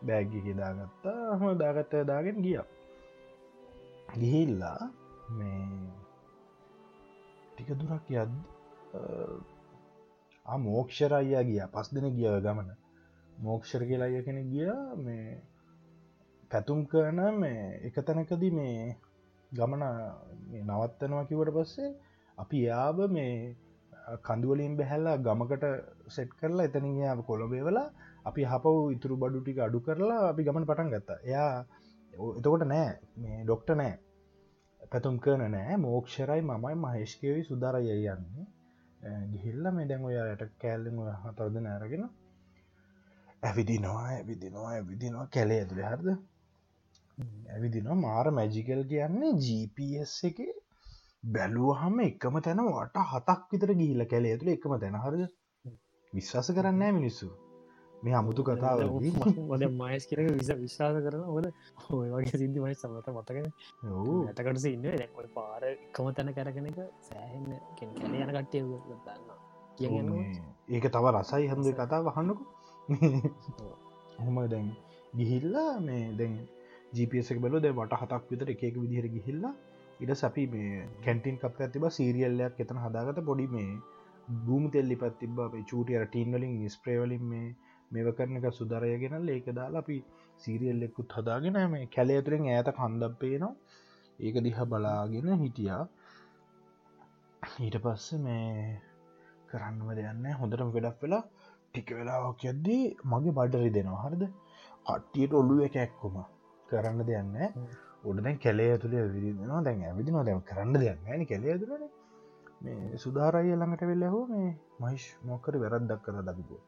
බෑග්ගි 0.01 0.53
දාගත්තා. 0.53 1.37
හම 1.39 1.57
දාගත්තය 1.57 2.03
දාගෙන 2.05 2.41
ගිය. 2.43 2.59
ගිහිල්ලා 4.13 4.81
මේ 5.37 5.91
ටික 7.51 7.69
දුරක් 7.79 8.07
යද්ද 8.11 8.33
මෝක්ෂරයියා 10.45 11.43
ගිය. 11.43 11.61
පස් 11.73 11.87
දෙන 11.93 12.07
ගිය 12.17 12.29
ගමන. 12.45 12.69
මෝක්ෂර 13.31 13.81
කියලා 13.89 14.07
අය 14.07 14.23
කෙන 14.23 14.39
ගිය. 14.51 14.71
මේ 15.05 15.41
පැතුම් 16.51 16.85
කරන 16.85 17.19
මේ 17.39 17.79
එක 17.87 17.95
තැනකදී 18.07 18.51
මේ 18.51 18.95
ගමන 19.51 19.83
නවත්තනවා 20.63 21.27
කිවට 21.29 21.55
පස්සේ 21.55 21.95
අපි 22.37 22.57
යාව 22.67 22.97
මේ 23.15 23.55
කඳුවලින් 24.23 24.73
බැහැල්ලා 24.77 25.17
ගමකට 25.19 25.65
සෙට් 26.07 26.31
කරලා 26.39 26.67
එතනින් 26.69 26.97
යාව 26.97 27.19
කොළොබේවලා 27.23 27.87
අපි 28.25 28.41
හපව් 28.43 28.75
ඉතුරු 28.91 29.15
බඩු 29.17 29.39
ටික 29.41 29.59
අඩු 29.59 29.79
කරලා 29.79 30.21
අපි 30.29 30.43
ගමන 30.43 30.65
පටන් 30.65 30.91
ගත්තා. 30.93 31.19
එයා 31.23 31.51
එතකොට 32.37 32.65
නෑ. 32.65 32.91
මේ 33.15 33.39
ඩොක්ට 33.43 33.69
නෑ. 33.73 33.93
පැතුම් 34.91 35.15
කරන 35.19 35.45
නෑ. 35.51 35.77
මෝක්ෂරයි 35.77 36.41
මමයි 36.43 36.75
මහේෂ්කවයි 36.83 37.41
සුදාරය 37.43 37.81
යන්නේ? 37.93 38.45
ගිහිල්ල 39.31 39.65
මේ 39.71 39.87
දැන් 39.87 40.05
ඔයායට 40.05 40.53
කෑල්ලෙන් 40.61 41.01
හතරද 41.23 41.57
නෑරගෙන 41.61 42.05
ඇවිදිනවා 43.43 44.05
ඇවිදිනවා 44.09 44.69
ඇවිදිනවා. 44.71 45.27
කැලේ 45.27 45.59
ඇතුළ 45.61 45.83
හරද? 45.83 46.07
ඇවිදිනවා. 47.53 47.97
මාර 47.97 48.27
මැජිකල් 48.31 48.81
කියන්නේ 48.91 49.33
GPS 49.43 50.15
එක 50.29 50.39
බැලුවහම 51.25 51.97
එකම 52.01 52.37
තැන 52.41 52.61
වට 52.67 53.07
හතක් 53.07 53.41
විතර 53.51 53.73
ගිහිල 53.75 54.05
කැලේ 54.07 54.33
ඇතුළ 54.33 54.51
එකම 54.51 54.77
තැන. 54.77 54.95
හරද? 54.97 55.25
විශ්වාස 56.13 56.51
කරන්න 56.51 56.83
මිනිස්සු. 56.93 57.29
මේ 58.03 58.13
අමුතු 58.13 58.43
කතාව 58.43 58.79
මයස් 59.73 60.03
කියර 60.05 60.19
විස 60.29 60.49
විශ්වාස 60.55 60.97
කරන 60.99 61.23
ඔය 61.91 62.07
වගේ 62.11 62.33
සිද්ධි 62.33 62.59
මයි 62.59 62.75
සමත 62.75 63.07
මතකන 63.09 63.47
ඇතකට 64.27 64.67
ඉන්න 64.67 64.83
දැක්ොයි 64.83 65.29
පාර 65.33 65.63
එකම 65.65 66.09
තැන 66.11 66.29
කැරගෙන 66.31 66.67
එක 66.67 66.79
සෑහෙන්න 67.01 67.49
කැල 67.77 68.17
යන 68.17 68.31
කට්ටය 68.31 68.59
දන්න 68.99 69.29
කියන්න 69.77 70.11
ඒක 70.69 70.89
තව 70.89 71.13
රසයි 71.13 71.49
හඳ 71.49 71.73
කතා 71.75 72.01
වහන්නකු 72.03 72.43
හොම 74.19 74.37
දැන් 74.47 74.67
ගිහිල්ලා 75.15 75.71
මේ 75.81 76.03
දැන් 76.19 76.35
ජිපසක් 76.93 77.39
බල 77.39 77.57
ද 77.59 77.73
වට 77.73 78.01
හතක් 78.01 78.23
විතර 78.31 78.53
එකක 78.53 78.77
විදිහර 78.77 79.09
ගිහිල්ලා 79.09 79.55
ඉට 79.99 80.11
සපි 80.13 80.43
මේ 80.47 80.87
කැන්ටින් 81.03 81.37
කප 81.37 81.55
ඇතිබ 81.59 81.85
සීරියල්ලයක් 81.89 82.57
එතන 82.59 82.79
හදාගත 82.79 83.19
පොඩි 83.23 83.47
මේ 83.49 83.71
බූම 84.45 84.63
තෙල්ලි 84.69 84.95
පත් 84.97 85.15
තිබ 85.19 85.39
චූටියර 85.69 86.03
ටීන්වලින් 86.07 86.53
ස්ප්‍රේවලින් 86.69 87.23
මේ 87.25 87.47
මේව 87.91 88.07
කරන 88.13 88.37
එක 88.39 88.47
සුදරයගෙන 88.51 89.29
ඒක 89.29 89.47
දාලා 89.51 89.83
අපි 89.83 89.97
සීරියල් 90.37 90.85
එක්කුත් 90.87 91.15
හදාගෙන 91.17 91.59
මේ 91.73 91.85
කැලේ 91.87 92.17
ඇතුරෙන් 92.17 92.47
ඇත 92.49 92.69
කන්දක් 92.73 93.13
පේනවා. 93.21 93.53
ඒක 94.19 94.35
දිහ 94.41 94.57
බලාගෙන 94.65 95.29
හිටියා. 95.35 95.83
ඊට 97.59 97.77
පස්ස 97.83 98.07
මේ 98.19 98.79
කරන්නම 99.49 99.89
දෙයන්න 99.93 100.25
හොඳටම 100.35 100.69
වෙඩක් 100.75 100.99
වෙලා 101.03 101.23
ටික 101.65 101.89
වෙලාවක් 101.97 102.41
යද්දී 102.51 102.83
මගේ 103.05 103.37
බඩරි 103.37 103.71
දෙනවා 103.71 104.03
හරිද? 104.05 104.23
කට්ටියට 104.85 105.33
ඔල්ලුව 105.33 105.65
එක 105.67 105.75
ඇක්කොම 105.77 106.15
කරන්න 106.69 106.99
දෙයන්න 107.03 107.33
උඩදැන් 108.05 108.37
කැලේ 108.37 108.69
ඇතුළේ 108.71 109.05
විදිනවා. 109.09 109.61
දැන් 109.61 109.83
ඇවිදිනවා. 109.83 110.25
දැම 110.27 110.41
කරන්න 110.43 110.75
දෙයක් 110.75 110.99
ඇනි 111.07 111.25
කැලේ 111.25 111.53
ඇතුරන 111.53 111.85
මේ 112.63 112.97
සුදාරය 112.97 113.49
ළඟට 113.51 113.83
වෙල්ල 113.85 114.05
හෝ 114.07 114.25
මේ 114.27 114.49
මහිෂ් 114.81 115.05
මොකර 115.23 115.53
වැරද්දක් 115.63 116.01
කර 116.05 116.17
දකිපුෝ 116.27 116.61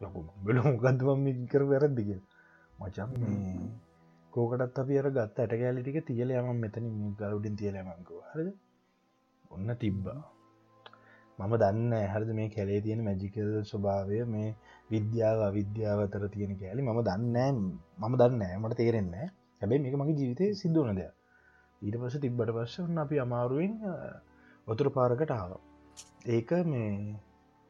ලොකු 0.00 0.20
බල 0.44 0.58
මොකක්දම 0.66 1.24
කර 1.46 1.62
වැරද්දික 1.70 2.10
මචන් 2.78 3.10
කෝකටත් 4.32 4.78
අපි 4.78 4.94
අර 4.98 5.08
ගත්ත 5.10 5.36
ඇට 5.38 5.54
කෑලිටික 5.54 5.98
තියල 6.06 6.30
යම 6.32 6.48
මෙතන 6.56 6.86
ගලුඩින් 7.18 7.56
තියලමංකව 7.56 8.20
හරද? 8.28 8.48
ඔන්න 9.50 9.70
තිබ්බා. 9.76 10.20
මම 11.38 11.52
දන්න 11.54 11.92
හරද? 12.12 12.30
මේ 12.38 12.48
කැලේ 12.48 12.80
තියෙන 12.80 13.04
මැජිකල් 13.04 13.50
ස්වභාවය 13.62 14.18
මේ 14.26 14.48
විද්‍යාව 14.90 15.40
විද්‍යාව 15.58 15.98
අතර 16.06 16.24
තියෙන 16.28 16.52
කෑලි 16.60 16.82
මම 16.82 17.00
දන්න 17.02 17.58
මම 18.00 18.14
දන්න 18.20 18.42
මට 18.60 18.78
තේරෙන්න 18.80 19.12
හැබැයි 19.62 19.82
මේක 19.82 19.96
මගේ 19.96 20.18
ජීවිතය 20.18 20.46
සිද්ධුවන 20.54 20.96
දෙයක්. 20.96 21.12
ඊට 21.82 21.96
පස 21.96 22.16
තිබ්බට 22.18 22.50
පස්ස 22.52 22.80
වන්න 22.80 22.98
අපි 22.98 23.16
අමාරුවෙන් 23.18 23.74
වතුර 24.66 24.88
පාරකට 24.90 25.32
ආව. 25.32 25.52
ඒක 26.26 26.50
මේ 26.66 26.92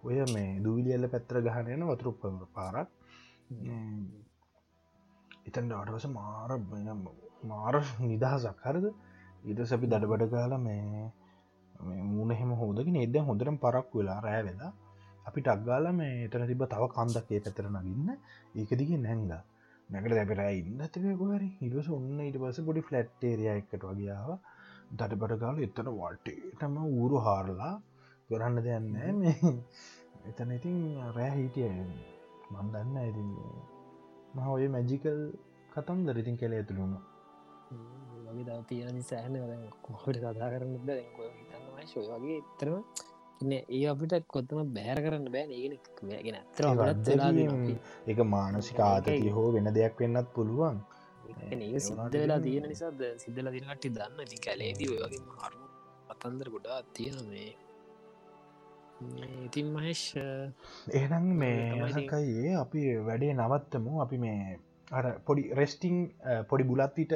ඔය 0.03 0.19
මේ 0.27 0.61
දූවිලියල්ල 0.61 1.07
පැත්තර 1.09 1.39
ගහනයන 1.45 1.85
වතුරු 1.85 2.13
පාරක්. 2.55 2.89
එතන්ට 5.47 5.73
අටවස 5.75 6.07
මාර 6.11 6.51
මාර 7.45 7.75
නිදහසක්. 8.03 8.59
හරද? 8.63 8.87
ඊට 9.45 9.61
සැපි 9.65 9.87
දඩබඩ 9.87 10.31
කාල 10.31 10.55
මේ 10.59 11.05
මුණහෙම 12.09 12.53
හෝදගෙන 12.55 12.99
එද 12.99 13.17
හොඳරම් 13.23 13.57
පරක් 13.59 13.89
වෙලා 13.93 14.21
රෑ 14.21 14.43
වෙලා 14.43 14.73
අපිට 15.27 15.49
අක්ගාල 15.49 15.87
මේ 15.93 16.27
එතන 16.27 16.47
තිබ 16.47 16.63
තව 16.67 16.83
කන්දක්ේ 16.91 17.41
පැතර 17.41 17.67
නගන්න. 17.71 18.09
ඒක 18.55 18.71
දිග 18.81 18.93
නැංග. 18.99 19.33
නැකට 19.93 20.15
දැපරෑ 20.15 20.55
ඉන්න. 20.59 20.81
ඇතකකොහරි 20.81 21.49
ඉවස 21.63 21.89
ඔන්න 21.91 22.21
ඉට 22.23 22.39
පස 22.39 22.59
පොඩි 22.63 22.83
ෆලට්ටේරය 22.83 23.47
එකට 23.53 23.85
වගේාව 23.85 24.31
දඩබට 24.93 25.41
කාල 25.41 25.61
එතන 25.61 25.91
වටේටම 25.95 26.77
ඌරු 26.83 27.21
හාරලා 27.27 27.75
කරන්න 28.31 28.59
දෙයන්න 28.63 28.91
මේ 29.19 29.53
එතන 30.29 30.53
ඉතින් 30.53 30.83
රෑ 31.13 31.31
හිටිය. 31.33 31.71
මන් 32.53 32.69
දන්න 32.71 32.97
ඇති 32.99 33.25
මහ 34.35 34.49
ඔය 34.49 34.69
මැජිකල් 34.71 35.21
කතන්දර 35.73 36.17
ඉතින් 36.19 36.37
කෙළ 36.37 36.55
ඇතුළුණු 36.55 36.99
වගේ 38.27 38.45
දව 38.45 38.61
තියෙන 38.67 38.95
නිසාහන 38.95 39.35
කොහට 39.83 40.17
කතා 40.19 40.53
කරන්න? 40.53 40.75
හිතන්නමයි 41.31 41.87
ශෝය 41.89 42.07
වගේ 42.15 42.39
එතරම 42.41 42.77
ඉන්න 42.77 43.12
ඒ 43.51 43.85
අපිට 43.87 44.27
කොත්තම 44.27 44.59
බෑර 44.77 44.99
කරන්න 45.05 45.29
බෑ 45.35 45.47
ඒගෙන 45.51 45.75
ගෙන 46.23 46.37
ඇතර 46.37 46.65
එක 48.07 48.19
මානසික 48.27 48.81
ආතතිය 48.81 49.31
හෝ 49.31 49.49
වෙන 49.53 49.69
දෙයක් 49.75 49.97
වෙන්නත් 50.01 50.29
පුළුවන්. 50.35 50.79
සිද්ධ 51.79 52.15
වෙලා 52.15 52.41
තියෙන 52.41 52.69
නිසාද? 52.69 53.03
සිද්ධල 53.19 53.51
දිනටි 53.51 53.89
දන්න 53.89 54.25
ඉති 54.27 54.39
කැලේදී 54.39 54.89
ඔය 54.89 55.01
වගේ 55.05 55.23
මාරු 55.31 55.61
අතන්දර 56.09 56.51
ගොඩා 56.51 56.81
තියෙන 56.95 57.19
මේ. 57.29 57.53
ඉතින් 59.45 59.67
මහෙෂ් 59.75 60.05
එහනම් 60.93 61.27
මේකයේ 61.41 62.55
අපි 62.55 62.81
වැඩේ 63.01 63.33
නවත්තමු. 63.35 63.93
අපි 64.01 64.19
මේ 64.19 64.59
අර 64.91 65.05
පොඩි 65.27 65.43
රෙස්ටිං 65.55 65.97
පොඩි 66.49 66.65
බුලත්තිට 66.65 67.13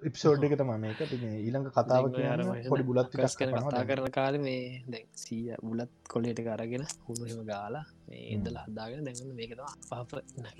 ඉප්සෝඩ් 0.00 0.44
එක 0.44 0.54
තම 0.54 0.72
මේක. 0.76 1.00
ඊළඟ 1.02 1.66
කතාව 1.68 2.04
පොඩි 2.66 2.84
බුලත් 2.84 3.10
කර 3.10 3.26
කතා 3.26 3.84
කරන 3.84 4.08
කාල 4.10 4.34
මේ 4.38 4.64
දැන් 4.86 5.06
සීය 5.16 5.56
බුලත් 5.62 5.92
කොලේට 6.06 6.40
කරගෙන 6.40 6.84
හුණහෙම 7.04 7.40
ගාලා 7.44 7.84
මේ 8.06 8.22
ඉදල 8.30 8.56
හදාගෙන 8.60 9.06
දැඟන්න 9.06 9.36
මේකතවා 9.36 9.72
පාප 9.88 10.10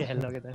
හැල්ලගෙත 0.00 0.46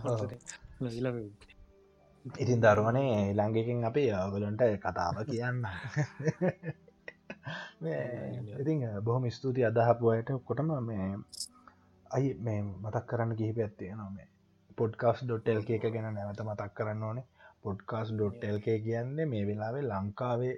ඉතින් 2.26 2.59
දරුවනේ 2.61 3.13
ළඟකින් 3.32 3.86
අපේ 3.86 4.07
යාවලන්ට 4.07 4.63
කතාව 4.80 5.17
කියන්න. 5.26 5.61
ඉතින් 8.55 8.80
බොහොම 9.03 9.26
ස්තුති 9.32 9.61
අදහපුයට 9.63 10.30
කොටම 10.43 10.69
මේ 10.84 11.07
අයි 12.11 12.28
මේ 12.39 12.59
මතක් 12.61 13.05
කරන්න 13.07 13.32
කිහිප 13.36 13.57
ඇත්තේ 13.59 13.91
නොමේ 13.95 14.28
පොඩ්කාස් 14.78 15.19
ඩොට්ටල් 15.21 15.59
එක 15.69 15.86
ගැන 15.86 16.07
නැවත 16.09 16.41
මතක් 16.43 16.71
කරන්න 16.73 17.03
ඕනේ 17.03 17.26
පොඩ්කාස් 17.66 18.09
ඩොට්ටල්ක 18.11 18.68
කියන්නේ 18.86 19.32
මේ 19.34 19.45
වෙලාවේ 19.49 19.86
ලංකාවේ 19.86 20.55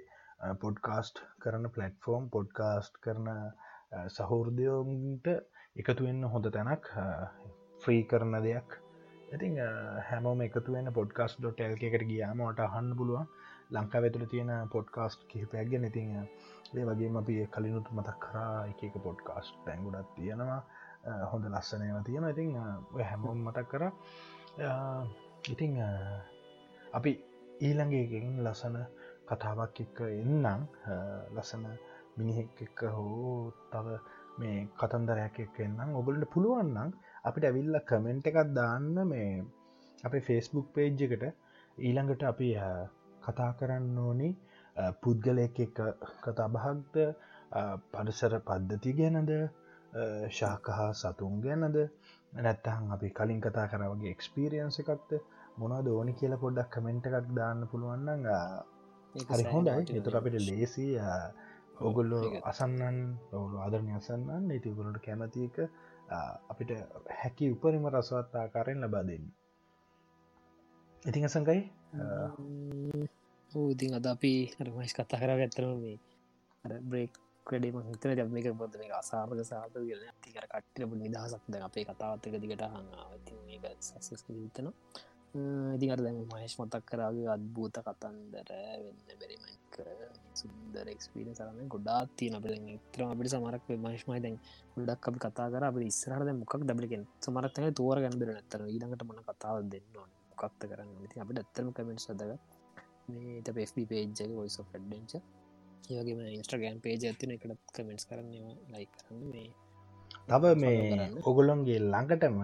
පොඩ්කාස්ට් 0.62 1.22
කරන 1.42 1.70
පලට්ෆෝර්ම් 1.74 2.26
පොඩ්කාස්ට් 2.30 3.00
කරන 3.04 3.28
සහෝර්දයෝන්ට 4.08 5.26
එකතුවෙන්න 5.76 6.22
හොඳ 6.32 6.46
තැනක් 6.56 6.86
ෆ්‍රී 7.82 8.02
කරන 8.04 8.38
දෙයක්. 8.44 8.70
ඉතින් 9.34 9.58
හැමෝම 10.08 10.40
එකතුවෙන 10.40 10.92
පොඩ්කාස් 10.92 11.36
ඩොටල්ක 11.36 11.82
එකට 11.88 12.06
ගියාමට 12.10 12.60
අහන්න 12.66 12.96
පුළුවන්. 12.98 13.26
ලංකා 13.70 14.02
වෙතුළ 14.02 14.26
තියෙන 14.26 14.52
පොඩ්කාස්ට් 14.72 15.26
කිහිපයක් 15.28 15.70
ගැන. 15.70 15.84
ඉතින් 15.84 16.14
ඒ 16.16 16.84
වගේ 16.86 17.10
අපි 17.16 17.34
කලිනුත් 17.54 17.90
මතක් 17.92 18.18
කරා 18.20 18.66
එක 18.66 18.96
පොඩ්කාස්ට් 19.02 19.60
තැන්ගුඩත් 19.64 20.14
තියෙනවා. 20.16 20.62
හොඳ 21.32 21.44
ලස්සනයව 21.46 22.00
තියෙන 22.04 22.28
ඉතින් 22.30 22.56
හැමෝම් 23.02 23.38
මතක් 23.46 23.68
කර. 23.70 23.84
ඉතිං 25.48 25.78
අපි 26.92 27.12
ඊළඟකින් 27.60 28.26
ලස්සන 28.44 28.76
කතාවක් 29.26 29.80
එක්ක 29.84 29.98
එන්නම්. 30.12 30.60
ලස්සන 31.34 31.64
මිනිහෙක් 32.16 32.60
එක්ක 32.60 32.80
හෝ 32.90 33.52
තව 33.72 33.86
මේ 34.38 34.66
කතන්දරයක් 34.74 35.38
එක්ක 35.44 35.60
එන්නම්. 35.60 35.94
ඔගලට 35.94 36.30
පුළුවන්නම් 36.34 36.90
අපිට 37.24 37.44
ඇවිල්ල 37.44 37.78
කමෙන්ට් 37.82 38.26
එකක් 38.26 38.38
දාන්න 38.54 38.94
මේ 39.06 39.44
අපේ 40.04 40.26
ෆේස්බුක් 40.28 40.66
පේජ් 40.74 41.02
එකට. 41.06 41.24
ඊළඟට 41.78 42.22
අපි 42.24 42.50
කතා 43.22 43.50
කරන්න 43.58 43.98
ඕනි. 43.98 44.30
පුද්ගලයෙක් 45.02 45.58
එක 45.60 45.78
කතා 46.22 46.48
බහක්ද? 46.48 46.96
පරිසර 47.92 48.34
පද්ධති 48.42 48.92
ගැනද? 48.94 49.32
ශාකහා 50.30 50.92
සතුන් 50.94 51.40
ගැනද? 51.40 51.78
නැත්තහන් 52.38 52.94
අපි 52.94 53.08
කලින් 53.10 53.40
කතා 53.40 53.66
කරවගේ 53.66 54.14
එක්ස්පිරියන්ස 54.14 54.80
එකක්ද? 54.82 55.12
මොනා 55.58 55.82
දෝනි 55.82 56.12
කියල 56.14 56.34
පොඩ්ඩක් 56.36 56.72
කමෙන්ට් 56.72 57.08
එකක් 57.08 57.28
දාන්න 57.32 57.60
පුළුවන්න 57.66 58.26
හරි 59.28 59.44
හොඳයි. 59.46 59.94
එතුර 59.94 60.14
අපිට 60.14 60.36
ලේසි 60.40 60.86
ඔගොල්ලෝ 61.80 62.24
අසන්නන් 62.44 62.98
ඔවුලු 63.32 63.56
ආදරණය 63.58 63.92
අසන්නන්. 63.94 64.50
ඉතිගොලට 64.50 64.98
කැමතික 65.00 65.56
අපිට 66.48 66.70
හැකි 67.12 67.50
උපරිම 67.50 67.86
රසවත් 67.88 68.34
ආකාරයෙන් 68.36 68.82
ලබා 68.82 69.04
දෙන්න. 69.04 69.24
ඉතිං 71.02 71.24
අසංකයි 71.24 71.60
ඉතින් 73.52 73.94
අද 73.94 74.06
අපි 74.06 74.34
රමයිස් 74.60 74.92
කතා 74.94 75.20
කර 75.20 75.30
ඇත්තරම 75.32 75.72
මේ 75.78 75.98
බ්‍රේක් 76.82 77.12
ක්‍රඩේම 77.46 77.76
හිතන 77.82 78.12
ද 78.12 78.20
මේක 78.28 78.48
බොද 78.54 78.72
මේ 78.74 78.92
අසාර්ග 78.92 79.40
සාප 79.42 79.72
කියල. 79.74 80.00
තිකර 80.22 80.44
කට්ටලබ 80.46 80.90
නිදහසක්ද 80.94 81.54
අපේ 81.60 81.84
කතාවත්තක 81.86 82.34
දිගට 82.36 82.64
හඟාව 82.66 83.12
සසස් 83.80 84.22
හිතනවා 84.28 84.74
ඉදිකර 85.74 86.00
දැම 86.00 86.18
මහේෂ් 86.26 86.54
මතක් 86.58 86.84
කරාගේ 86.84 87.28
අත්භූත 87.28 87.76
කතන්දර 87.80 88.50
වෙන්න 88.82 89.18
බැරිමයි 89.20 89.54
සුන්දර 90.34 90.86
එක්ස්පීන 90.88 91.30
සරන්න 91.30 91.68
ගොඩාත් 91.68 92.10
තියන 92.16 92.34
අප 92.34 92.46
ත්‍ර 92.92 93.02
අපිට 93.04 93.32
සමරක් 93.32 93.66
මශ්මයි 93.78 94.20
දැන් 94.20 94.36
ගොඩක් 94.76 95.08
අපි 95.08 95.18
කතා 95.18 95.48
කර 95.48 95.64
අප 95.64 95.76
ඉස්සරහද 95.82 96.30
මොකක් 96.34 96.54
දබලිගෙන් 96.62 97.04
සමරත්තක 97.22 97.66
තෝර 97.74 97.98
ගැන්බර 98.00 98.30
නැත්තර 98.30 98.64
ඊළඟට 98.66 99.04
මන 99.04 99.20
කතාව 99.28 99.56
දෙන්න 99.66 99.86
මොකක්ත 99.96 100.62
කරන්න 100.62 101.10
ති 101.10 101.20
අපිට 101.20 101.42
ඇත්තම 101.42 101.68
කමෙන්ට් 101.72 102.04
සදක 102.04 102.32
මේ 103.08 103.52
පෙස්පි 103.52 103.82
පේජ්ජ 103.86 104.18
ඔයිස් 104.36 104.58
ෆඩ්ඩෙන්ච 104.62 105.12
ඒවගේම 105.90 106.20
ඉන්ස්ට්‍රගෑන් 106.30 106.80
පේජ 106.80 107.02
ඇතින 107.02 107.30
එකට 107.34 107.72
කමෙන්ට්ස් 107.74 108.08
කරන්න 108.08 108.32
ලයි 108.72 108.86
කරන්න. 108.92 109.22
මේ 109.30 109.67
තව 110.30 110.44
මේ. 110.62 111.10
ඔගොලොන්ගේ 111.28 111.78
ළඟටම 111.82 112.38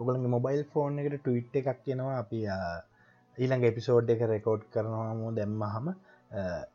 ඔගොළගේ 0.00 0.34
මොබයිල් 0.36 0.62
ෆෝන් 0.72 0.98
එකට 1.00 1.18
ටවිට් 1.18 1.54
එකක් 1.60 1.82
කියෙනවා 1.84 2.16
අපි 2.22 2.40
ඊළඟ 3.38 3.64
එපිසෝඩ් 3.70 4.12
එක 4.14 4.22
රෙකෝඩ් 4.32 4.62
කරනවාම. 4.72 5.20
දැම්ම 5.38 5.62
හම 5.74 5.86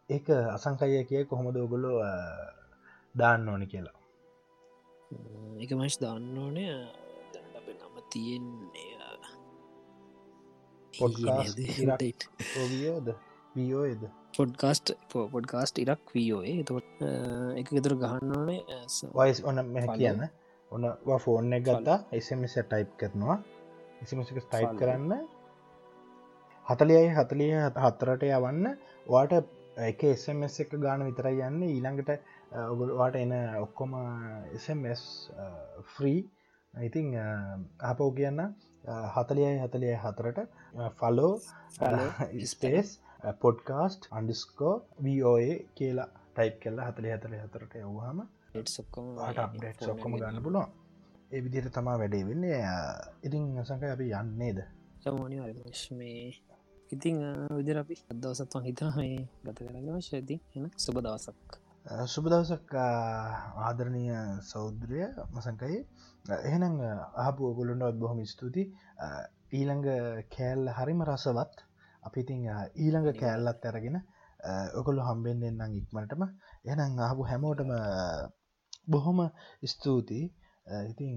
ඒක 0.09 0.27
අසංකය 0.55 1.03
කිය 1.09 1.23
කොහොමද 1.25 1.57
ඔගොලො 1.57 1.93
දාන්න 3.15 3.49
ඕනි 3.49 3.67
කියලා. 3.73 3.97
එක 5.63 5.71
මශ් 5.79 5.97
දන්න 6.01 6.37
ඕනය 6.37 6.65
අප 7.57 7.67
නම 7.71 7.95
තියෙන්නේ. 8.11 8.93
ඕගියෝද 12.57 13.07
පියෝයද 13.53 14.03
පොඩ්කාස්ට 14.37 14.87
පොඩ්කාස්ට 15.33 15.79
ඉරක් 15.83 16.11
වීෝඒ 16.15 16.63
තොට 16.63 17.01
එක 17.59 17.69
ගෙතුර 17.75 17.95
ගහන්න 18.01 18.35
ඕනේ. 18.37 18.61
වයිස් 19.17 19.39
ඔන්න 19.43 19.61
මෙ. 19.67 19.81
කියන්න 19.93 20.21
ඔන්න 20.71 20.85
ෆෝන් 21.19 21.53
එක 21.53 21.63
ගත්තා 21.63 21.97
එසමිස 22.11 22.55
ටයිප් 22.55 22.89
කරනවා. 22.97 23.37
එසිමක 24.01 24.27
ටයිප් 24.29 24.51
Follow. 24.53 24.79
කරන්න. 24.79 25.11
හතලියයි 26.65 27.11
හතලිය 27.11 27.53
හතරට 27.77 28.23
යවන්න. 28.29 28.65
වාට 29.07 29.33
එක 29.79 30.03
එසමස් 30.05 30.59
එක 30.59 30.71
ගාන 30.77 31.05
විතරයි 31.07 31.41
යන්න. 31.41 31.63
ඊළඟට 31.65 32.11
ඔගුලවාට 32.65 33.15
එන 33.15 33.33
ඔක්කොම 33.57 33.95
එසමස් 34.51 35.03
ෆ්‍රී 35.91 36.19
ඉතිං 36.73 37.15
අපෝ 37.81 38.11
කියන්න 38.11 38.41
හතලියයි 39.15 39.57
හතලිය 39.59 39.95
හතරට 39.97 40.39
ෆලෝ. 40.95 41.33
ස්පේස් 42.45 42.99
පොඩ්කාස්ට් 43.41 44.09
අන්ඩිස්කෝ 44.11 44.75
වෝය 45.01 45.47
කියලා 45.75 46.09
ටයිප් 46.33 46.59
කෙල්ලා 46.59 46.89
හතලි 46.89 47.09
හතලි 47.11 47.37
හතරට 47.39 47.79
යවහම 47.81 48.19
සොක්කොම 48.67 49.15
ට 49.53 49.87
ඔක්කොම 49.87 50.11
ගන්න 50.13 50.43
පුළුවන්. 50.43 50.69
ඒ 51.31 51.41
විදියට 51.41 51.71
තමා 51.73 51.97
වැඩේ 51.97 52.25
වෙන්නේ 52.25 52.59
ඉතින් 53.23 53.45
සඟ 53.61 53.83
අපි 53.87 54.11
යන්නේද 54.15 54.59
සමනි 54.99 55.37
මේ 55.93 56.33
ඉතිං 56.89 57.17
විදිර 57.51 57.77
අපි 57.77 57.95
අදවසත්වන් 58.11 58.63
හිතනහයි 58.63 59.15
ගත 59.43 59.57
කරන්න 59.59 59.89
වශයති 59.95 60.35
එන 60.55 60.69
සුබ 60.77 60.99
දවසක්. 60.99 61.59
සුබදවසක් 62.05 62.73
ආදරණය 63.61 64.03
සෞද්‍රය 64.43 65.01
මසංකයි. 65.31 65.77
එහෙනම් 66.43 66.75
ආපු 67.17 67.51
ඔගොලුන්ටත් 67.51 67.99
බොහොම 67.99 68.19
ස්තුති 68.25 68.63
ඊළඟ 69.51 69.87
කෑල්ල 70.29 70.71
හරිම 70.71 71.03
රසවත්. 71.03 71.65
අපි 72.03 72.19
ඉතිං 72.19 72.47
ඊළඟ 72.75 73.11
කෑල්ලත් 73.13 73.65
ඇරගෙන 73.65 73.99
ඔකොළු 74.75 75.01
හම්බෙන් 75.01 75.39
දෙන්නම් 75.41 75.77
ඉක්මටම 75.77 76.23
එනම් 76.65 76.99
ආපු 77.01 77.23
හැමෝටම 77.23 77.71
බොහොම 78.87 79.19
ස්තුතියි. 79.65 80.31
ඉතිං 80.85 81.13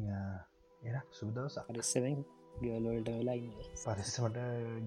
එනක් 0.82 1.06
සුබදවසක් 1.12 1.66
පරිස්සවෙන් 1.68 2.20
ගවලෝල්ට 2.56 3.08
වෙලා 3.10 3.36
ඉන්න 3.36 3.52
පරිස්සමට 3.84 4.38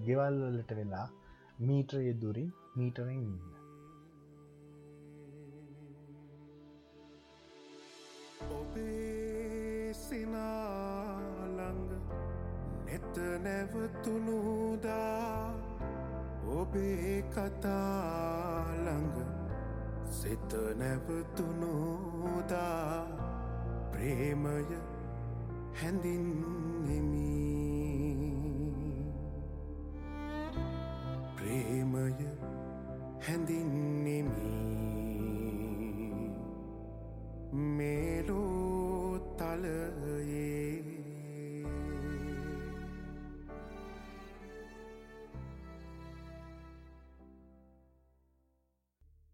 ගෙවල්වලට 0.06 0.70
වෙලා 0.78 1.06
මීට්‍රය 1.60 2.12
දුරින් 2.14 2.50
මීටරින් 2.76 3.22
ඉන්න. 3.22 3.38
ඔබේ 8.52 9.94
සිනාළඟ 9.96 11.82
නෙත 12.86 13.14
නැවතුනුදා 13.44 15.04
ඔබේ 16.54 17.22
කතාළඟ 17.30 19.16
සිත 20.14 20.52
නැවතුනුදා 20.78 22.94
ප්‍රේමය 23.92 24.64
හැඳින්නෙමි. 25.80 27.30
ප්‍රේමය 31.36 32.06
හැඳින්නෙමි. 33.26 34.52
මේ 37.76 38.18